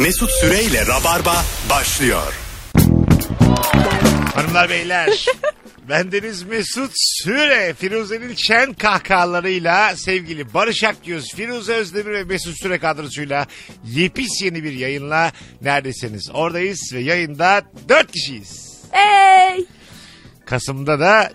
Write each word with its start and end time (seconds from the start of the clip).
Mesut 0.00 0.30
Süreyle 0.30 0.86
Rabarba 0.86 1.44
başlıyor. 1.70 2.34
Hanımlar 4.34 4.70
beyler. 4.70 5.26
Bendeniz 5.88 6.42
Mesut 6.42 6.92
Süre. 6.94 7.74
Firuze'nin 7.74 8.34
şen 8.34 8.74
kahkahalarıyla 8.74 9.96
sevgili 9.96 10.54
Barış 10.54 10.84
Akgöz, 10.84 11.34
Firuze 11.34 11.74
Özdemir 11.74 12.12
ve 12.12 12.24
Mesut 12.24 12.62
Süre 12.62 12.78
kadrosuyla 12.78 13.46
yepis 13.84 14.42
yeni 14.42 14.64
bir 14.64 14.72
yayınla 14.72 15.32
neredesiniz? 15.62 16.30
Oradayız 16.34 16.90
ve 16.92 17.00
yayında 17.00 17.62
dört 17.88 18.12
kişiyiz. 18.12 18.80
Ey! 18.92 19.64
Kasım'da 20.46 21.00
da 21.00 21.32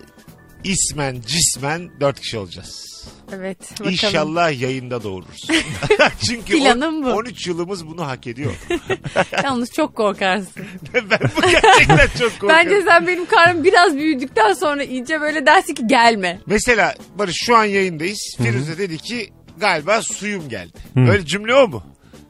ismen 0.64 1.22
cismen 1.26 2.00
dört 2.00 2.20
kişi 2.20 2.38
olacağız. 2.38 2.95
Evet 3.32 3.72
bakalım. 3.72 3.92
İnşallah 3.92 4.60
yayında 4.60 5.02
doğururuz. 5.02 5.46
Çünkü 6.26 6.58
Planım 6.58 7.04
bu. 7.04 7.10
13 7.10 7.46
yılımız 7.46 7.86
bunu 7.86 8.06
hak 8.06 8.26
ediyor. 8.26 8.52
Yalnız 9.44 9.70
çok 9.72 9.96
korkarsın. 9.96 10.66
ben 10.94 11.20
bu 11.36 11.40
gerçekten 11.50 12.06
çok 12.18 12.40
korkuyorum. 12.40 12.48
Bence 12.48 12.82
sen 12.82 13.06
benim 13.06 13.26
karnım 13.26 13.64
biraz 13.64 13.96
büyüdükten 13.96 14.52
sonra 14.52 14.84
iyice 14.84 15.20
böyle 15.20 15.46
dersin 15.46 15.74
ki 15.74 15.86
gelme. 15.86 16.40
Mesela 16.46 16.94
Barış 17.18 17.36
şu 17.46 17.56
an 17.56 17.64
yayındayız. 17.64 18.36
Firuze 18.42 18.78
dedi 18.78 18.98
ki 18.98 19.32
galiba 19.58 20.02
suyum 20.02 20.48
geldi. 20.48 20.72
Öyle 20.96 21.26
cümle 21.26 21.54
o 21.54 21.68
mu? 21.68 21.82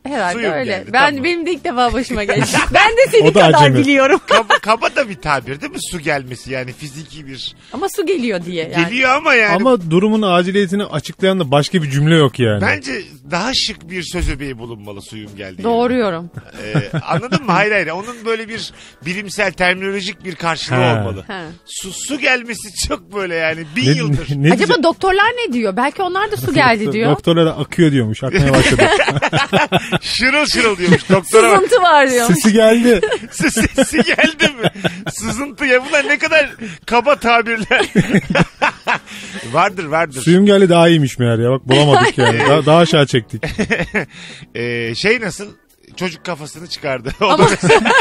Herhalde 0.09 0.33
Suyum 0.35 0.53
öyle. 0.53 0.71
geldi, 0.73 0.91
ben 0.93 1.09
tamam. 1.09 1.25
benim 1.25 1.47
de 1.47 1.53
ilk 1.53 1.65
defa 1.65 1.93
başıma 1.93 2.25
geldi. 2.25 2.45
ben 2.75 2.91
de 3.23 3.27
da 3.27 3.33
kadar 3.33 3.55
acemi. 3.55 3.79
biliyorum. 3.79 4.21
Kaba, 4.27 4.55
kaba 4.63 4.97
da 4.97 5.09
bir 5.09 5.15
tabir 5.15 5.61
değil 5.61 5.73
mi? 5.73 5.79
Su 5.91 5.99
gelmesi 6.01 6.53
yani 6.53 6.73
fiziki 6.73 7.27
bir. 7.27 7.55
Ama 7.73 7.87
su 7.97 8.07
geliyor 8.07 8.45
diye 8.45 8.69
yani. 8.69 8.85
Geliyor 8.89 9.11
ama 9.11 9.35
yani. 9.35 9.57
Ama 9.57 9.91
durumun 9.91 10.23
aciliyetini 10.23 10.85
açıklayan 10.85 11.41
da 11.41 11.51
başka 11.51 11.83
bir 11.83 11.91
cümle 11.91 12.15
yok 12.17 12.39
yani. 12.41 12.61
Bence 12.63 12.93
daha 13.31 13.51
şık 13.55 13.91
bir 13.91 14.03
söz 14.03 14.31
öbeği 14.31 14.59
bulunmalı 14.59 15.03
suyum 15.03 15.31
geldi. 15.37 15.63
Doğruyorum. 15.65 16.31
Ee, 16.65 16.99
anladın 16.99 17.45
mı? 17.45 17.53
Hayır 17.53 17.73
hayır. 17.73 17.87
Onun 17.89 18.25
böyle 18.25 18.49
bir 18.49 18.73
bilimsel 19.07 19.53
terminolojik 19.53 20.25
bir 20.25 20.35
karşılığı 20.35 20.77
Ha. 20.77 20.99
olmalı. 21.01 21.25
Ha. 21.27 21.43
Su, 21.67 21.93
su 21.93 22.19
gelmesi 22.19 22.89
çok 22.89 23.15
böyle 23.15 23.35
yani 23.35 23.65
bin 23.77 23.87
Ne- 23.93 23.97
yıldır. 23.97 24.27
ne 24.37 24.53
Acaba 24.53 24.73
diyecek- 24.73 24.83
doktorlar 24.83 25.31
ne 25.47 25.53
diyor? 25.53 25.77
Belki 25.77 26.03
onlar 26.03 26.33
da 26.33 26.37
su 26.37 26.55
geldi 26.55 26.93
diyor. 26.93 27.11
Doktorlara 27.11 27.51
akıyor 27.51 27.93
diyormuş. 27.93 28.23
Akmaya 28.25 28.53
başladı. 28.53 28.83
Şırıl 30.01 30.47
şırıl 30.47 30.77
diyormuş 30.79 31.09
doktora 31.11 31.51
bak. 31.51 31.57
Sızıntı 31.63 31.83
var 31.83 32.11
diyor. 32.11 32.27
Sesi 32.27 32.53
geldi. 32.53 33.01
Sesi 33.31 33.97
geldi 34.03 34.49
mi? 34.63 34.71
Sızıntı 35.15 35.65
ya 35.65 35.85
bunlar 35.89 36.09
ne 36.09 36.19
kadar 36.19 36.51
kaba 36.87 37.17
tabirler. 37.17 37.87
vardır 39.53 39.85
vardır. 39.85 40.23
Suyum 40.23 40.47
geldi 40.47 40.69
daha 40.69 40.89
iyiymiş 40.89 41.19
meğer 41.19 41.39
ya. 41.39 41.51
Bak 41.51 41.69
bulamadık 41.69 42.19
yani. 42.19 42.39
Daha, 42.49 42.67
daha 42.67 42.79
aşağı 42.79 43.07
çektik. 43.07 43.43
Ee, 44.55 44.95
şey 44.95 45.21
nasıl? 45.21 45.47
Çocuk 45.97 46.25
kafasını 46.25 46.67
çıkardı. 46.69 47.13
O 47.21 47.39
da, 47.39 47.47
mesela, 47.51 47.93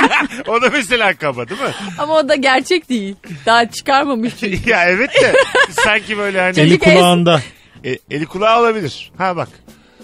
o 0.47 0.61
da 0.61 0.69
mesela 0.69 1.13
kaba 1.13 1.49
değil 1.49 1.61
mi? 1.61 1.67
Ama 1.97 2.13
o 2.13 2.29
da 2.29 2.35
gerçek 2.35 2.89
değil. 2.89 3.15
Daha 3.45 3.69
çıkarmamış 3.71 4.33
ya 4.65 4.85
evet 4.89 5.09
de 5.21 5.33
sanki 5.71 6.17
böyle 6.17 6.41
hani 6.41 6.59
Eli 6.59 6.69
Çocuk 6.69 6.87
el- 6.87 6.95
kulağında. 6.97 7.41
e, 7.85 7.97
eli 8.11 8.25
kulağı 8.25 8.59
olabilir. 8.61 9.11
Ha 9.17 9.35
bak. 9.35 9.49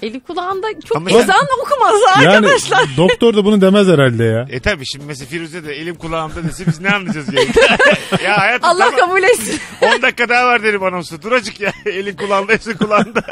Eli 0.01 0.19
kulağında 0.19 0.67
çok 0.87 0.97
Ama- 0.97 1.09
ezan 1.11 1.45
okuması 1.61 2.23
Yani 2.23 2.29
arkadaşlar. 2.29 2.79
doktor 2.97 3.33
da 3.35 3.45
bunu 3.45 3.61
demez 3.61 3.87
herhalde 3.87 4.23
ya. 4.23 4.47
E 4.49 4.59
tabi 4.59 4.85
şimdi 4.85 5.05
mesela 5.05 5.27
Firuze 5.29 5.63
de 5.63 5.73
elim 5.75 5.95
kulağımda 5.95 6.43
dese 6.43 6.67
biz 6.67 6.79
ne 6.81 6.89
anlayacağız 6.89 7.33
yani? 7.33 7.47
ya 8.23 8.37
hayatım 8.37 8.69
Allah 8.69 8.89
tamam. 8.91 8.99
kabul 9.09 9.23
etsin. 9.23 9.59
10 9.81 10.01
dakika 10.01 10.29
daha 10.29 10.45
var 10.45 10.63
derim 10.63 10.83
anonsu. 10.83 11.21
Dur 11.21 11.31
azıcık 11.31 11.61
ya. 11.61 11.73
Elin 11.85 12.15
kulağında, 12.15 12.53
hepsi 12.53 12.77
kulağında. 12.77 13.23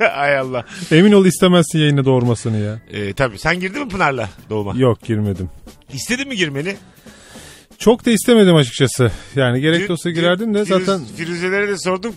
Ay 0.16 0.38
Allah. 0.38 0.64
Emin 0.90 1.12
ol 1.12 1.24
istemezsin 1.26 1.78
yayına 1.78 2.04
doğurmasını 2.04 2.58
ya. 2.58 2.78
Ee, 2.90 3.12
tabii 3.12 3.38
sen 3.38 3.60
girdin 3.60 3.82
mi 3.82 3.88
Pınar'la 3.88 4.28
doğuma? 4.50 4.72
Yok 4.76 5.02
girmedim. 5.02 5.50
İstedin 5.92 6.28
mi 6.28 6.36
girmeni? 6.36 6.76
Çok 7.78 8.06
da 8.06 8.10
istemedim 8.10 8.54
açıkçası. 8.56 9.10
Yani 9.36 9.60
gerek 9.60 9.90
olsa 9.90 10.08
dün 10.10 10.14
girerdim 10.14 10.54
de 10.54 10.58
Firuz- 10.64 10.84
zaten 10.84 11.04
Firuze'lere 11.16 11.68
de 11.68 11.78
sordum. 11.78 12.14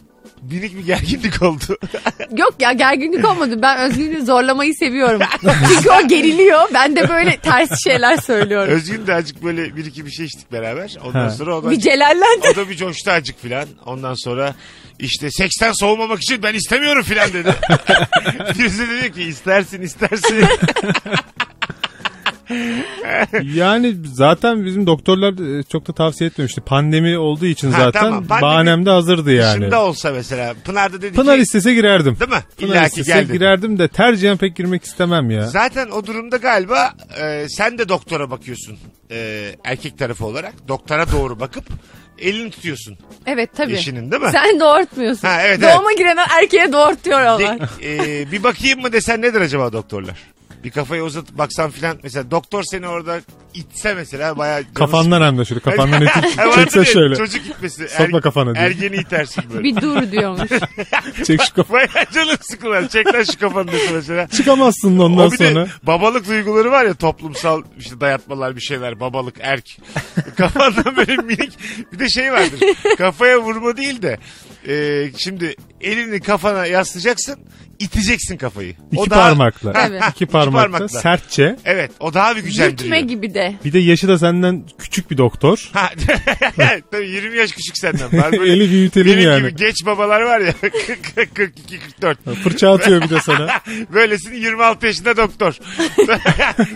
Minik 0.52 0.78
bir 0.78 0.86
gerginlik 0.86 1.42
oldu. 1.42 1.78
Yok 2.38 2.56
ya 2.60 2.72
gerginlik 2.72 3.26
olmadı. 3.26 3.62
Ben 3.62 3.78
Özgün'ü 3.80 4.26
zorlamayı 4.26 4.74
seviyorum. 4.76 5.22
Çünkü 5.74 5.90
o 5.92 6.08
geriliyor. 6.08 6.60
Ben 6.74 6.96
de 6.96 7.10
böyle 7.10 7.38
ters 7.38 7.84
şeyler 7.84 8.18
söylüyorum. 8.18 8.74
Özgün 8.74 9.08
de 9.08 9.14
azıcık 9.16 9.44
böyle 9.44 9.76
bir 9.76 9.86
iki 9.86 10.06
bir 10.06 10.12
şey 10.12 10.26
içtik 10.26 10.52
beraber. 10.52 10.96
Ondan 11.06 11.20
Ha. 11.20 11.30
sonra 11.30 11.58
o 11.58 11.64
da, 11.64 11.70
Bir 11.72 11.80
celallendi. 11.80 12.48
o 12.54 12.56
da 12.56 12.70
bir 12.70 12.76
coştu 12.76 13.12
azıcık 13.12 13.42
filan. 13.42 13.66
Ondan 13.86 14.14
sonra 14.24 14.56
işte 15.00 15.32
seksten 15.32 15.72
soğumamak 15.80 16.22
için 16.22 16.44
ben 16.44 16.54
istemiyorum 16.54 17.04
filan 17.04 17.34
dedi. 17.34 17.56
Firuze 18.58 18.88
de 18.90 19.02
diyor 19.02 19.14
ki 19.14 19.24
istersin 19.24 19.82
istersin. 19.82 20.46
yani 23.44 23.96
zaten 24.14 24.66
bizim 24.66 24.88
doktorlar 24.88 25.60
e, 25.60 25.64
çok 25.64 25.88
da 25.88 25.94
tavsiye 25.94 26.30
etmemişti. 26.30 26.62
Pandemi 26.62 27.18
olduğu 27.18 27.46
için 27.46 27.72
Ha, 27.72 27.80
zaten 27.80 28.02
tamam, 28.02 28.28
pandemi 28.28 28.42
bahanem 28.42 28.86
de 28.86 28.90
hazırdı 28.90 29.32
yani. 29.32 29.60
Dışında 29.62 29.84
olsa 29.86 30.12
mesela. 30.12 30.54
Pınar 30.66 30.94
da 30.94 31.02
dedi 31.02 31.16
Pınar 31.16 31.36
ki. 31.36 31.42
istese 31.42 31.74
girerdim. 31.74 32.18
Değil 32.20 32.32
mi? 32.32 32.44
Pınar 32.58 32.70
İlla 32.76 32.88
istese 32.88 33.14
geldi. 33.14 33.32
girerdim 33.34 33.80
de 33.80 33.88
tercihen 33.88 34.38
pek 34.38 34.56
girmek 34.56 34.84
istemem 34.84 35.32
ya. 35.32 35.48
Zaten 35.48 35.90
o 35.90 36.06
durumda 36.06 36.38
galiba 36.38 36.94
e, 37.22 37.46
sen 37.50 37.78
de 37.78 37.90
doktora 37.90 38.32
bakıyorsun 38.32 38.78
e, 39.12 39.50
erkek 39.64 39.98
tarafı 39.98 40.26
olarak. 40.26 40.54
Doktora 40.68 41.12
doğru 41.12 41.40
bakıp 41.40 41.64
elini 42.20 42.50
tutuyorsun 42.52 42.98
Evet 43.26 43.50
tabii. 43.58 43.74
eşinin 43.74 44.12
değil 44.12 44.22
mi? 44.24 44.30
Sen 44.32 44.60
doğurtmuyorsun. 44.60 45.28
Ha, 45.28 45.42
evet, 45.46 45.62
Doğuma 45.62 45.94
giren 45.94 46.18
erkeğe 46.42 46.72
doğurtuyorlar. 46.74 47.40
De- 47.40 48.22
e, 48.22 48.32
bir 48.32 48.44
bakayım 48.44 48.82
mı 48.82 48.92
desen 48.94 49.22
nedir 49.22 49.42
acaba 49.42 49.74
doktorlar? 49.74 50.16
Bir 50.64 50.72
kafayı 50.72 51.04
uzatıp 51.04 51.38
baksan 51.38 51.72
filan 51.72 52.00
mesela 52.04 52.32
doktor 52.32 52.64
seni 52.64 52.88
orada 52.88 53.20
itse 53.54 53.94
mesela 53.94 54.38
bayağı 54.38 54.64
canı 54.64 54.74
Kafandan 54.74 55.22
hem 55.22 55.38
de 55.38 55.46
şöyle 55.46 55.62
kafandan 55.62 56.02
itip 56.02 56.38
vardır 56.38 56.56
çekse 56.64 56.80
ya, 56.80 56.86
şöyle. 56.86 57.16
Çocuk 57.16 57.44
gitmesi. 57.46 57.88
Sokma 57.90 58.22
kafana 58.22 58.56
diye. 58.56 58.66
Ergeni 58.66 58.96
itersin 58.96 59.44
böyle. 59.54 59.64
Bir 59.64 59.76
dur 59.76 60.12
diyormuş. 60.12 60.50
Çek 61.28 61.42
şu 61.44 61.54
kafanı. 61.54 61.78
Bayağı 61.78 62.12
canım 62.14 62.36
sıkılar. 62.42 62.88
Çek 62.90 63.14
lan 63.14 63.24
şu 63.24 63.40
kafanı 63.40 63.72
dese 63.72 63.94
mesela. 63.94 64.28
Çıkamazsın 64.28 65.00
ondan 65.00 65.28
o 65.28 65.32
bir 65.32 65.40
de 65.40 65.50
sonra. 65.50 65.68
babalık 65.84 66.28
duyguları 66.28 66.72
var 66.72 66.86
ya 66.86 66.94
toplumsal 66.94 67.64
işte 67.80 68.02
dayatmalar 68.02 68.56
bir 68.56 68.62
şeyler 68.62 69.00
babalık 69.00 69.36
erk. 69.40 69.66
Kafandan 70.38 70.96
böyle 70.98 71.16
minik 71.16 71.58
bir 71.94 72.00
de 72.00 72.10
şey 72.10 72.32
vardır. 72.32 72.60
Kafaya 72.98 73.42
vurma 73.42 73.78
değil 73.78 74.02
de 74.02 74.18
e, 74.68 75.06
şimdi 75.18 75.56
elini 75.82 76.20
kafana 76.20 76.66
yaslayacaksın 76.66 77.36
iteceksin 77.80 78.38
kafayı. 78.38 78.76
İki 78.92 79.10
daha- 79.10 79.20
parmakla. 79.22 79.74
Ha, 79.74 79.86
Evet. 79.90 80.02
İki 80.50 80.58
parmakla, 80.58 80.88
sertçe. 80.90 81.56
Evet 81.66 81.92
o 82.00 82.14
daha 82.14 82.36
bir 82.36 82.42
güçlendiriyor. 82.44 82.78
Dürtme 82.80 83.02
gibi 83.02 83.34
de. 83.34 83.54
Bir 83.66 83.74
de 83.74 83.80
yaşı 83.80 84.08
da 84.08 84.18
senden 84.20 84.64
küçük 84.80 85.12
bir 85.12 85.18
doktor. 85.18 85.70
Ha, 85.74 85.90
tabii 86.92 87.08
20 87.10 87.38
yaş 87.38 87.52
küçük 87.52 87.78
senden. 87.78 88.18
Var 88.22 88.32
böyle 88.32 88.54
Eli 88.54 88.72
büyütelim 88.72 89.08
benim 89.18 89.30
yani. 89.30 89.40
gibi 89.40 89.56
geç 89.56 89.86
babalar 89.86 90.22
var 90.22 90.40
ya 90.40 90.52
42-44. 91.22 92.36
Fırça 92.44 92.74
atıyor 92.74 93.02
bir 93.02 93.10
de 93.10 93.20
sana. 93.22 93.48
Böylesini 93.94 94.38
26 94.40 94.86
yaşında 94.86 95.18
doktor. 95.18 95.58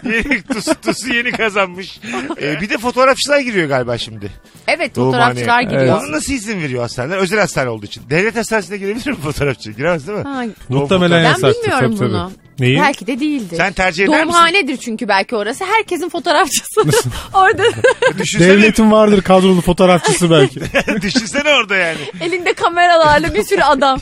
yeni, 0.05 0.41
tusu, 0.41 0.81
tusu 0.81 1.13
yeni 1.13 1.31
kazanmış. 1.31 1.99
Ee, 2.41 2.61
bir 2.61 2.69
de 2.69 2.77
fotoğrafçılar 2.77 3.39
giriyor 3.39 3.67
galiba 3.67 3.97
şimdi. 3.97 4.31
Evet 4.67 4.95
fotoğrafçılar 4.95 5.61
giriyor. 5.61 5.99
Ona 6.03 6.11
nasıl 6.11 6.33
izin 6.33 6.61
veriyor 6.61 6.81
hastaneler? 6.81 7.17
Özel 7.17 7.39
hastane 7.39 7.69
olduğu 7.69 7.85
için. 7.85 8.03
Devlet 8.09 8.35
hastanesine 8.35 8.77
girebilir 8.77 9.07
mi 9.11 9.15
fotoğrafçı? 9.17 9.71
Giremez 9.71 10.07
değil 10.07 10.17
mi? 10.17 10.23
Ha, 10.23 10.45
Muhtemelen 10.69 11.23
ben 11.23 11.29
yasaktır. 11.29 11.61
bilmiyorum 11.63 11.95
tabii, 11.97 12.11
tabii. 12.11 12.33
Neyi? 12.61 12.79
Belki 12.79 13.07
de 13.07 13.19
değildir. 13.19 13.57
Sen 13.57 13.73
tercih 13.73 14.03
eder 14.03 14.13
misin? 14.13 14.23
Doğumhanedir 14.27 14.77
çünkü 14.77 15.07
belki 15.07 15.35
orası. 15.35 15.65
Herkesin 15.65 16.09
fotoğrafçısıdır. 16.09 16.95
Orada 17.33 17.63
Düşünsene, 18.19 18.49
Devletin 18.49 18.91
vardır 18.91 19.21
kadrolu 19.21 19.61
fotoğrafçısı 19.61 20.31
belki. 20.31 20.59
düşünsene 21.01 21.49
orada 21.49 21.75
yani. 21.75 21.97
elinde 22.21 22.53
kameralarla 22.53 23.33
bir 23.35 23.43
sürü 23.43 23.61
adam. 23.61 24.01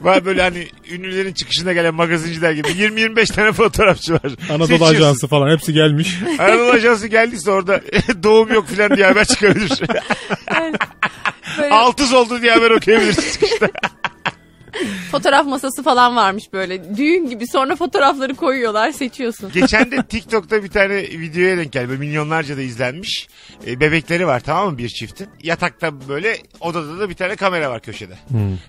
Var 0.00 0.24
böyle 0.24 0.42
hani 0.42 0.68
ünlülerin 0.90 1.32
çıkışına 1.32 1.72
gelen 1.72 1.94
magazinciler 1.94 2.52
gibi 2.52 2.68
20-25 2.68 3.32
tane 3.34 3.52
fotoğrafçı 3.52 4.12
var. 4.12 4.22
Anadolu 4.50 4.66
Seçiyorsun. 4.66 4.94
Ajansı 4.94 5.28
falan 5.28 5.50
hepsi 5.50 5.72
gelmiş. 5.72 6.18
Anadolu 6.38 6.70
Ajansı 6.70 7.06
geldiyse 7.06 7.50
orada 7.50 7.80
doğum 8.22 8.52
yok 8.52 8.68
filan 8.68 8.96
diye 8.96 9.06
haber 9.06 9.24
çıkabilir. 9.24 9.72
Böyle 11.58 11.74
Altız 11.74 12.12
oldu 12.12 12.42
diye 12.42 12.52
haber 12.52 12.70
okuyabilirsin 12.70 13.32
çıkışta. 13.32 13.68
Fotoğraf 15.16 15.46
masası 15.46 15.82
falan 15.82 16.16
varmış 16.16 16.44
böyle. 16.52 16.96
Düğün 16.96 17.28
gibi 17.28 17.46
sonra 17.46 17.76
fotoğrafları 17.76 18.34
koyuyorlar 18.34 18.90
seçiyorsun. 18.92 19.50
Geçen 19.52 19.90
de 19.90 20.02
TikTok'ta 20.06 20.64
bir 20.64 20.68
tane 20.68 20.96
videoya 21.02 21.56
denk 21.56 21.72
geldi. 21.72 21.88
Böyle 21.88 22.00
milyonlarca 22.00 22.56
da 22.56 22.62
izlenmiş. 22.62 23.28
E, 23.66 23.80
bebekleri 23.80 24.26
var 24.26 24.40
tamam 24.40 24.72
mı 24.72 24.78
bir 24.78 24.88
çiftin. 24.88 25.28
Yatakta 25.42 26.08
böyle 26.08 26.38
odada 26.60 26.98
da 26.98 27.08
bir 27.10 27.14
tane 27.14 27.36
kamera 27.36 27.70
var 27.70 27.80
köşede. 27.82 28.14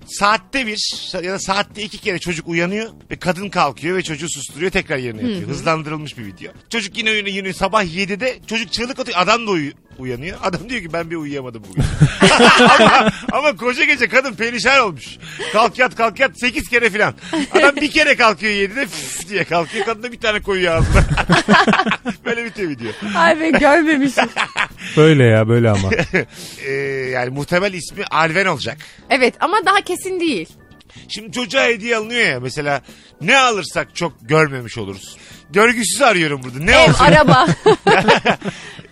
Saatte 0.07 0.67
bir 0.67 0.77
ya 1.23 1.33
da 1.33 1.39
saatte 1.39 1.81
iki 1.83 1.97
kere 1.97 2.19
çocuk 2.19 2.47
uyanıyor 2.47 2.89
ve 3.11 3.15
kadın 3.15 3.49
kalkıyor 3.49 3.97
ve 3.97 4.03
çocuğu 4.03 4.29
susturuyor 4.29 4.71
tekrar 4.71 4.97
yerine 4.97 5.21
yatıyor. 5.21 5.49
Hızlandırılmış 5.49 6.17
bir 6.17 6.25
video. 6.25 6.51
Çocuk 6.69 6.97
yine 6.97 7.11
uyanıyor, 7.11 7.35
yine 7.35 7.53
sabah 7.53 7.83
7'de 7.83 8.35
çocuk 8.47 8.71
çığlık 8.73 8.99
atıyor. 8.99 9.17
Adam 9.19 9.47
da 9.47 9.51
uyu- 9.51 9.73
uyanıyor. 9.99 10.37
Adam 10.43 10.69
diyor 10.69 10.81
ki 10.81 10.93
ben 10.93 11.11
bir 11.11 11.15
uyuyamadım 11.15 11.63
bugün. 11.69 11.83
ama, 12.79 13.11
ama 13.31 13.55
koca 13.55 13.83
gece 13.83 14.07
kadın 14.07 14.33
perişan 14.33 14.79
olmuş. 14.81 15.17
Kalk 15.53 15.79
yat 15.79 15.95
kalk 15.95 16.19
yat 16.19 16.34
8 16.35 16.69
kere 16.69 16.89
filan. 16.89 17.13
Adam 17.51 17.75
bir 17.75 17.91
kere 17.91 18.15
kalkıyor 18.15 18.53
7'de 18.53 18.87
"Füf" 18.87 19.29
diye 19.29 19.43
kalkıyor. 19.43 19.85
Kadın 19.85 20.03
da 20.03 20.11
bir 20.11 20.19
tane 20.19 20.41
koyuyor 20.41 20.75
ağzına. 20.75 21.03
Böyle 22.25 22.45
bitiyor 22.45 22.69
video. 22.69 22.91
Ay 23.15 23.39
ben 23.39 23.59
görmemişim. 23.59 24.29
Böyle 24.97 25.23
ya 25.23 25.47
böyle 25.47 25.69
ama. 25.69 25.89
Ee, 26.67 26.71
yani 27.13 27.29
muhtemel 27.29 27.73
ismi 27.73 28.05
Alven 28.05 28.45
olacak. 28.45 28.77
Evet 29.09 29.33
ama 29.39 29.57
daha 29.65 29.81
kesin 29.81 30.19
değil. 30.19 30.49
Şimdi 31.09 31.31
çocuğa 31.31 31.63
hediye 31.65 31.97
alınıyor 31.97 32.21
ya 32.29 32.39
mesela 32.39 32.81
ne 33.21 33.37
alırsak 33.37 33.95
çok 33.95 34.13
görmemiş 34.21 34.77
oluruz. 34.77 35.17
Görgüsüz 35.49 36.01
arıyorum 36.01 36.41
burada. 36.43 36.59
Ne 36.59 36.71
Ev, 36.71 36.89
olsun? 36.89 37.05
araba. 37.05 37.47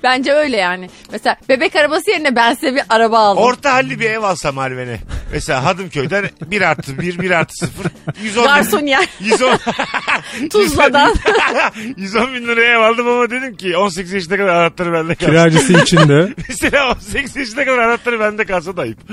Bence 0.04 0.34
öyle 0.34 0.58
yani. 0.58 0.90
Mesela 1.12 1.36
bebek 1.50 1.76
arabası 1.76 2.12
yerine 2.12 2.36
ben 2.36 2.54
size 2.54 2.76
bir 2.76 2.84
araba 2.90 3.20
aldım. 3.20 3.44
Orta 3.44 3.74
halli 3.74 4.00
bir 4.00 4.10
ev 4.10 4.22
alsam 4.24 4.58
Alven'e. 4.58 5.00
Mesela 5.32 5.64
Hadımköy'den 5.64 6.26
1 6.42 6.62
artı 6.62 7.00
1, 7.00 7.20
1 7.20 7.32
artı 7.32 7.56
0. 7.58 7.72
110 8.24 8.44
bin, 8.44 8.50
Garson 8.50 8.86
yer. 8.86 9.08
110, 9.20 9.60
Tuzla'dan. 10.50 11.16
110 11.98 12.34
bin 12.34 12.48
liraya 12.48 12.74
ev 12.74 12.80
aldım 12.80 13.08
ama 13.08 13.30
dedim 13.30 13.56
ki 13.56 13.78
18 13.78 14.14
yaşına 14.14 14.38
kadar 14.38 14.56
anahtarı 14.56 14.94
bende 14.94 15.16
kalsın. 15.16 15.32
Kiracısı 15.32 15.74
içinde. 15.74 16.34
Mesela 16.50 16.92
18 16.92 17.36
yaşına 17.36 17.66
kadar 17.66 17.78
anahtarı 17.78 18.20
bende 18.20 18.46
kalsa 18.46 18.78
da 18.78 18.82
ayıp. 18.82 19.10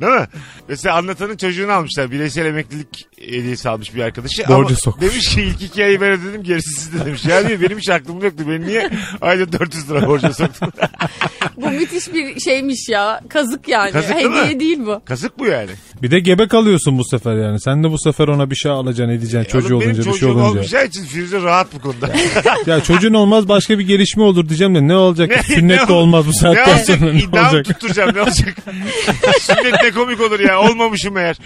Değil 0.00 0.12
mi? 0.12 0.26
Mesela 0.68 0.96
anlatanın 0.96 1.36
çocuğunu 1.36 1.72
almışlar. 1.72 2.10
Bireysel 2.10 2.46
emeklilik 2.46 3.08
hediyesi 3.20 3.68
almış 3.68 3.94
bir 3.94 4.02
arkadaşı. 4.02 4.42
Borca 4.48 4.54
Ama 4.54 4.76
sokmuş. 4.76 5.10
Demiş 5.10 5.34
ki 5.34 5.42
ilk 5.42 5.62
iki 5.62 5.84
ayı 5.84 6.00
ben 6.00 6.10
ödedim 6.10 6.42
gerisi 6.42 6.80
sizde 6.80 7.04
demiş. 7.06 7.24
Ya 7.24 7.48
diyor 7.48 7.60
benim 7.60 7.78
hiç 7.78 7.90
aklımda 7.90 8.24
yoktu. 8.24 8.44
Beni 8.48 8.66
niye 8.66 8.90
ayda 9.20 9.52
400 9.52 9.90
lira 9.90 10.06
borca 10.06 10.31
soktun? 10.32 10.72
Bu 11.56 11.70
müthiş 11.70 12.14
bir 12.14 12.40
şeymiş 12.40 12.88
ya. 12.88 13.20
Kazık 13.28 13.68
yani. 13.68 13.90
Kazık 13.92 14.16
değil 14.16 14.26
mi? 14.30 14.36
Hediye 14.36 14.60
değil 14.60 14.78
bu. 14.86 15.02
Kazık 15.04 15.38
bu 15.38 15.46
yani. 15.46 15.70
Bir 16.02 16.10
de 16.10 16.20
gebe 16.20 16.48
kalıyorsun 16.48 16.98
bu 16.98 17.04
sefer 17.04 17.36
yani. 17.36 17.60
Sen 17.60 17.84
de 17.84 17.90
bu 17.90 17.98
sefer 17.98 18.28
ona 18.28 18.50
bir 18.50 18.56
şey 18.56 18.70
alacaksın 18.72 19.12
edeceksin 19.14 19.50
çocuğu 19.52 19.76
Oğlum 19.76 19.80
benim 19.80 19.90
olunca 19.94 19.98
bir 20.12 20.18
şey 20.18 20.20
çocuğum 20.20 20.32
olunca. 20.32 20.48
olmayacağı 20.48 20.84
için 20.86 21.04
Firuze 21.04 21.42
rahat 21.42 21.66
bu 21.74 21.80
konuda. 21.80 22.10
Ya 22.66 22.80
çocuğun 22.80 23.14
olmaz 23.14 23.48
başka 23.48 23.78
bir 23.78 23.84
gelişme 23.86 24.22
olur 24.22 24.48
diyeceğim 24.48 24.74
de 24.74 24.88
ne 24.88 24.96
olacak? 24.96 25.30
Ne- 25.30 25.42
Sünnet 25.42 25.80
ne 25.82 25.88
de 25.88 25.92
ol- 25.92 25.96
olmaz 25.96 26.26
bu 26.26 26.30
ne 26.30 26.34
saatten 26.34 26.68
olacak? 26.68 26.86
sonra 26.86 27.12
ne 27.32 27.40
olacak? 27.40 27.64
tutturacağım 27.64 28.14
ne 28.16 28.22
olacak? 28.22 28.56
Sünnet 29.40 29.82
ne 29.82 29.90
komik 29.90 30.20
olur 30.20 30.40
ya. 30.40 30.60
Olmamışım 30.60 31.16
eğer. 31.16 31.36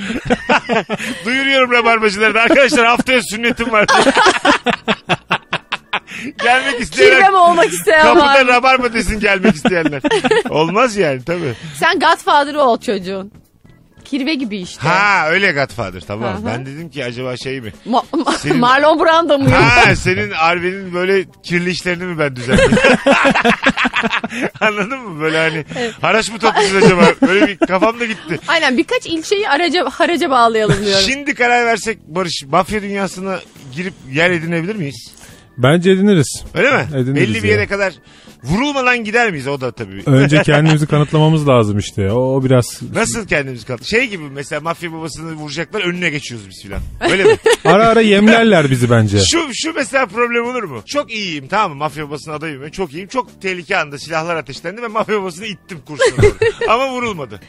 Duyuruyorum 1.25 1.71
rabarbacıları. 1.73 2.41
Arkadaşlar 2.41 2.87
haftaya 2.87 3.21
sünnetim 3.23 3.73
var. 3.73 3.87
Gelmek 6.43 6.81
isteyenler 6.81 7.19
Kirve 7.19 7.29
mi 7.31 7.37
olmak 7.37 7.73
isteyen 7.73 8.03
kapıda 8.03 8.25
var? 8.25 8.47
rabarba 8.47 8.93
desin 8.93 9.21
gelmek 9.21 9.55
isteyenler. 9.55 10.03
Olmaz 10.51 10.97
yani 10.97 11.25
tabii. 11.25 11.55
Sen 11.81 11.99
Godfather'ı 12.01 12.63
ol 12.63 12.81
çocuğun. 12.81 13.33
Kirve 14.05 14.35
gibi 14.35 14.59
işte. 14.59 14.89
Ha 14.89 15.29
öyle 15.31 15.53
Godfather 15.53 16.01
tamam. 16.01 16.43
Hı. 16.43 16.47
Ben 16.47 16.67
dedim 16.67 16.91
ki 16.91 17.05
acaba 17.05 17.37
şey 17.37 17.61
mi? 17.61 17.73
Ma- 17.91 18.05
ma- 18.13 18.39
Senin- 18.39 18.57
Marlon 18.57 19.01
Brando 19.05 19.39
mu? 19.39 19.51
Ha 19.53 19.97
senin 19.97 20.31
Arven'in 20.31 20.95
böyle 20.95 21.25
kirli 21.43 21.71
işlerini 21.71 22.05
mi 22.05 22.19
ben 22.19 22.37
düzenleyeyim? 22.37 22.77
Anladın 24.61 24.99
mı? 25.01 25.21
Böyle 25.21 25.39
hani 25.39 25.65
haraç 26.01 26.31
mı 26.31 26.39
toplayacağız 26.39 26.85
acaba? 26.85 27.07
Böyle 27.23 27.47
bir 27.47 27.57
kafamda 27.59 28.05
gitti. 28.05 28.39
Aynen 28.49 28.79
birkaç 28.79 29.07
ilçeyi 29.07 29.49
araca, 29.49 29.85
haraca 29.91 30.31
bağlayalım 30.31 30.85
diyorum. 30.85 31.05
Şimdi 31.07 31.35
karar 31.35 31.67
versek 31.67 31.99
Barış 32.07 32.43
mafya 32.49 32.83
dünyasına 32.83 33.39
girip 33.77 33.95
yer 34.13 34.31
edinebilir 34.31 34.77
miyiz? 34.77 35.13
Bence 35.59 35.91
ediniriz. 35.91 36.45
Öyle 36.55 36.71
mi? 36.71 36.87
Ediniriz 36.95 37.15
Belli 37.35 37.43
bir 37.43 37.49
yere 37.49 37.67
kadar 37.67 37.95
vurulmadan 38.45 39.05
gider 39.05 39.31
miyiz 39.31 39.47
o 39.49 39.61
da 39.61 39.71
tabii. 39.73 40.03
Önce 40.07 40.43
kendimizi 40.43 40.87
kanıtlamamız 40.87 41.49
lazım 41.49 41.79
işte. 41.79 42.13
O, 42.13 42.45
biraz 42.45 42.81
Nasıl 42.95 43.27
kendimizi 43.27 43.67
kat? 43.67 43.85
Şey 43.85 44.07
gibi 44.07 44.25
mesela 44.31 44.61
mafya 44.61 44.93
babasını 44.93 45.33
vuracaklar 45.33 45.81
önüne 45.81 46.11
geçiyoruz 46.11 46.49
biz 46.49 46.63
filan. 46.63 46.81
Öyle 47.11 47.25
mi? 47.25 47.37
ara 47.65 47.87
ara 47.89 48.01
yemlerler 48.01 48.71
bizi 48.71 48.91
bence. 48.91 49.19
Şu 49.19 49.49
şu 49.55 49.73
mesela 49.75 50.07
problem 50.07 50.45
olur 50.47 50.63
mu? 50.63 50.83
Çok 50.87 51.13
iyiyim 51.13 51.49
tamam 51.49 51.71
mı? 51.71 51.77
Mafya 51.77 52.09
babasının 52.09 52.35
adayım 52.35 52.63
ben. 52.63 52.71
Çok 52.71 52.93
iyiyim. 52.93 53.09
Çok 53.09 53.43
tehlike 53.43 53.77
anında 53.79 53.99
silahlar 53.99 54.37
ateşlendi 54.37 54.83
ve 54.83 54.89
mafya 54.89 55.21
babasını 55.21 55.47
ittim 55.47 55.79
kurşuna 55.87 56.23
doğru. 56.23 56.37
Ama 56.69 56.89
vurulmadı. 56.91 57.41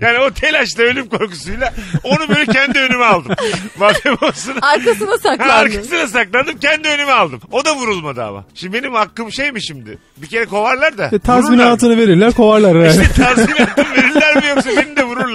yani 0.00 0.18
o 0.18 0.30
telaşla 0.30 0.82
ölüm 0.82 1.08
korkusuyla 1.08 1.74
onu 2.04 2.28
böyle 2.28 2.46
kendi 2.46 2.78
önüme 2.78 3.04
aldım. 3.04 3.32
Mafya 3.78 4.12
babasını 4.20 4.54
Arkasına 4.62 5.10
Ha, 5.10 5.18
saklandı. 5.22 5.52
arkasına 5.52 6.06
saklandım 6.06 6.58
kendi 6.58 6.88
önüme 6.88 7.12
aldım. 7.12 7.40
O 7.52 7.64
da 7.64 7.76
vurulmadı 7.76 8.24
ama. 8.24 8.44
Şimdi 8.54 8.72
benim 8.78 8.94
hakkım 8.94 9.32
şey 9.32 9.45
mi 9.52 9.62
şimdi? 9.62 9.98
Bir 10.16 10.26
kere 10.26 10.44
kovarlar 10.46 10.98
da. 10.98 11.08
E, 11.12 11.18
tazminatını 11.18 11.96
verirler 11.96 12.32
kovarlar. 12.32 12.74
Yani. 12.74 13.02
İşte 13.02 13.22
tazminatını 13.22 13.86
verirler 13.96 14.36
mi 14.36 14.48
yoksa 14.48 14.70
beni 14.70 14.85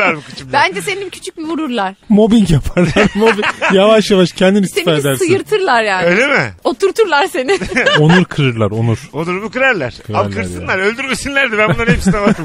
vururlar 0.01 0.13
mı 0.13 0.21
kıçımda? 0.29 0.53
Bence 0.53 0.81
seni 0.81 1.09
küçük 1.09 1.37
bir 1.37 1.43
vururlar. 1.43 1.95
Mobbing 2.09 2.51
yaparlar. 2.51 2.93
Mobbing. 3.15 3.45
Yavaş 3.73 4.11
yavaş 4.11 4.31
kendin 4.31 4.63
istifa 4.63 4.91
Seni 4.91 4.97
bir 4.97 5.01
edersin. 5.09 5.25
sıyırtırlar 5.25 5.83
yani. 5.83 6.05
Öyle 6.05 6.27
mi? 6.27 6.53
Oturturlar 6.63 7.27
seni. 7.27 7.59
onur 7.99 8.25
kırırlar 8.25 8.71
onur. 8.71 9.09
O 9.13 9.25
durumu 9.25 9.51
kırarlar. 9.51 9.93
Kırarlar 10.07 10.25
Abi 10.27 10.35
kırsınlar 10.35 10.79
öldürmesinler 10.79 11.51
de 11.51 11.57
ben 11.57 11.69
bunların 11.75 11.93
hepsine 11.93 12.21
varım. 12.21 12.35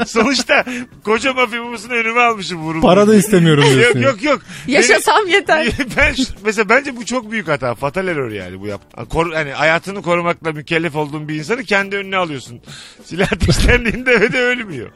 Sonuçta 0.06 0.64
koca 1.04 1.32
mafya 1.32 1.64
babasını 1.64 1.92
önüme 1.92 2.20
almışım 2.20 2.58
vurulmuş. 2.60 2.82
Para 2.82 3.08
da 3.08 3.14
istemiyorum 3.14 3.64
Yok 3.64 3.74
diyorsun. 3.74 4.00
yok 4.00 4.22
yok. 4.22 4.42
Yaşasam 4.66 5.26
yeter. 5.28 5.66
ben 5.96 6.14
şu- 6.14 6.22
mesela 6.44 6.68
bence 6.68 6.96
bu 6.96 7.04
çok 7.04 7.30
büyük 7.30 7.48
hata. 7.48 7.74
Fatal 7.74 8.08
error 8.08 8.30
yani 8.30 8.60
bu 8.60 8.66
yap. 8.66 8.80
Kor, 9.10 9.32
hani 9.32 9.50
hayatını 9.52 10.02
korumakla 10.02 10.52
mükellef 10.52 10.96
olduğun 10.96 11.28
bir 11.28 11.34
insanı 11.34 11.64
kendi 11.64 11.96
önüne 11.96 12.16
alıyorsun. 12.16 12.60
Silah 13.04 13.32
ateşlendiğinde 13.32 14.20
ve 14.20 14.32
de 14.32 14.40
ölmüyor. 14.42 14.90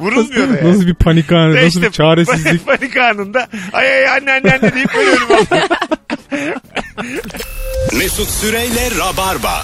Vurulmuyor 0.00 0.48
da 0.48 0.56
yani. 0.56 0.69
Nasıl 0.70 0.86
bir 0.86 0.94
panik 0.94 1.32
anı, 1.32 1.54
nasıl 1.54 1.66
işte 1.66 1.82
bir 1.82 1.90
çaresizlik. 1.90 2.66
Panik 2.66 2.96
anında 2.96 3.48
ay 3.72 3.86
ay 3.86 4.08
anne 4.08 4.32
anne 4.32 4.52
anne 4.52 4.74
deyip 4.74 4.94
alıyor. 4.94 5.20
Mesut 7.98 8.28
Süreyle 8.28 8.88
Rabarba. 8.98 9.62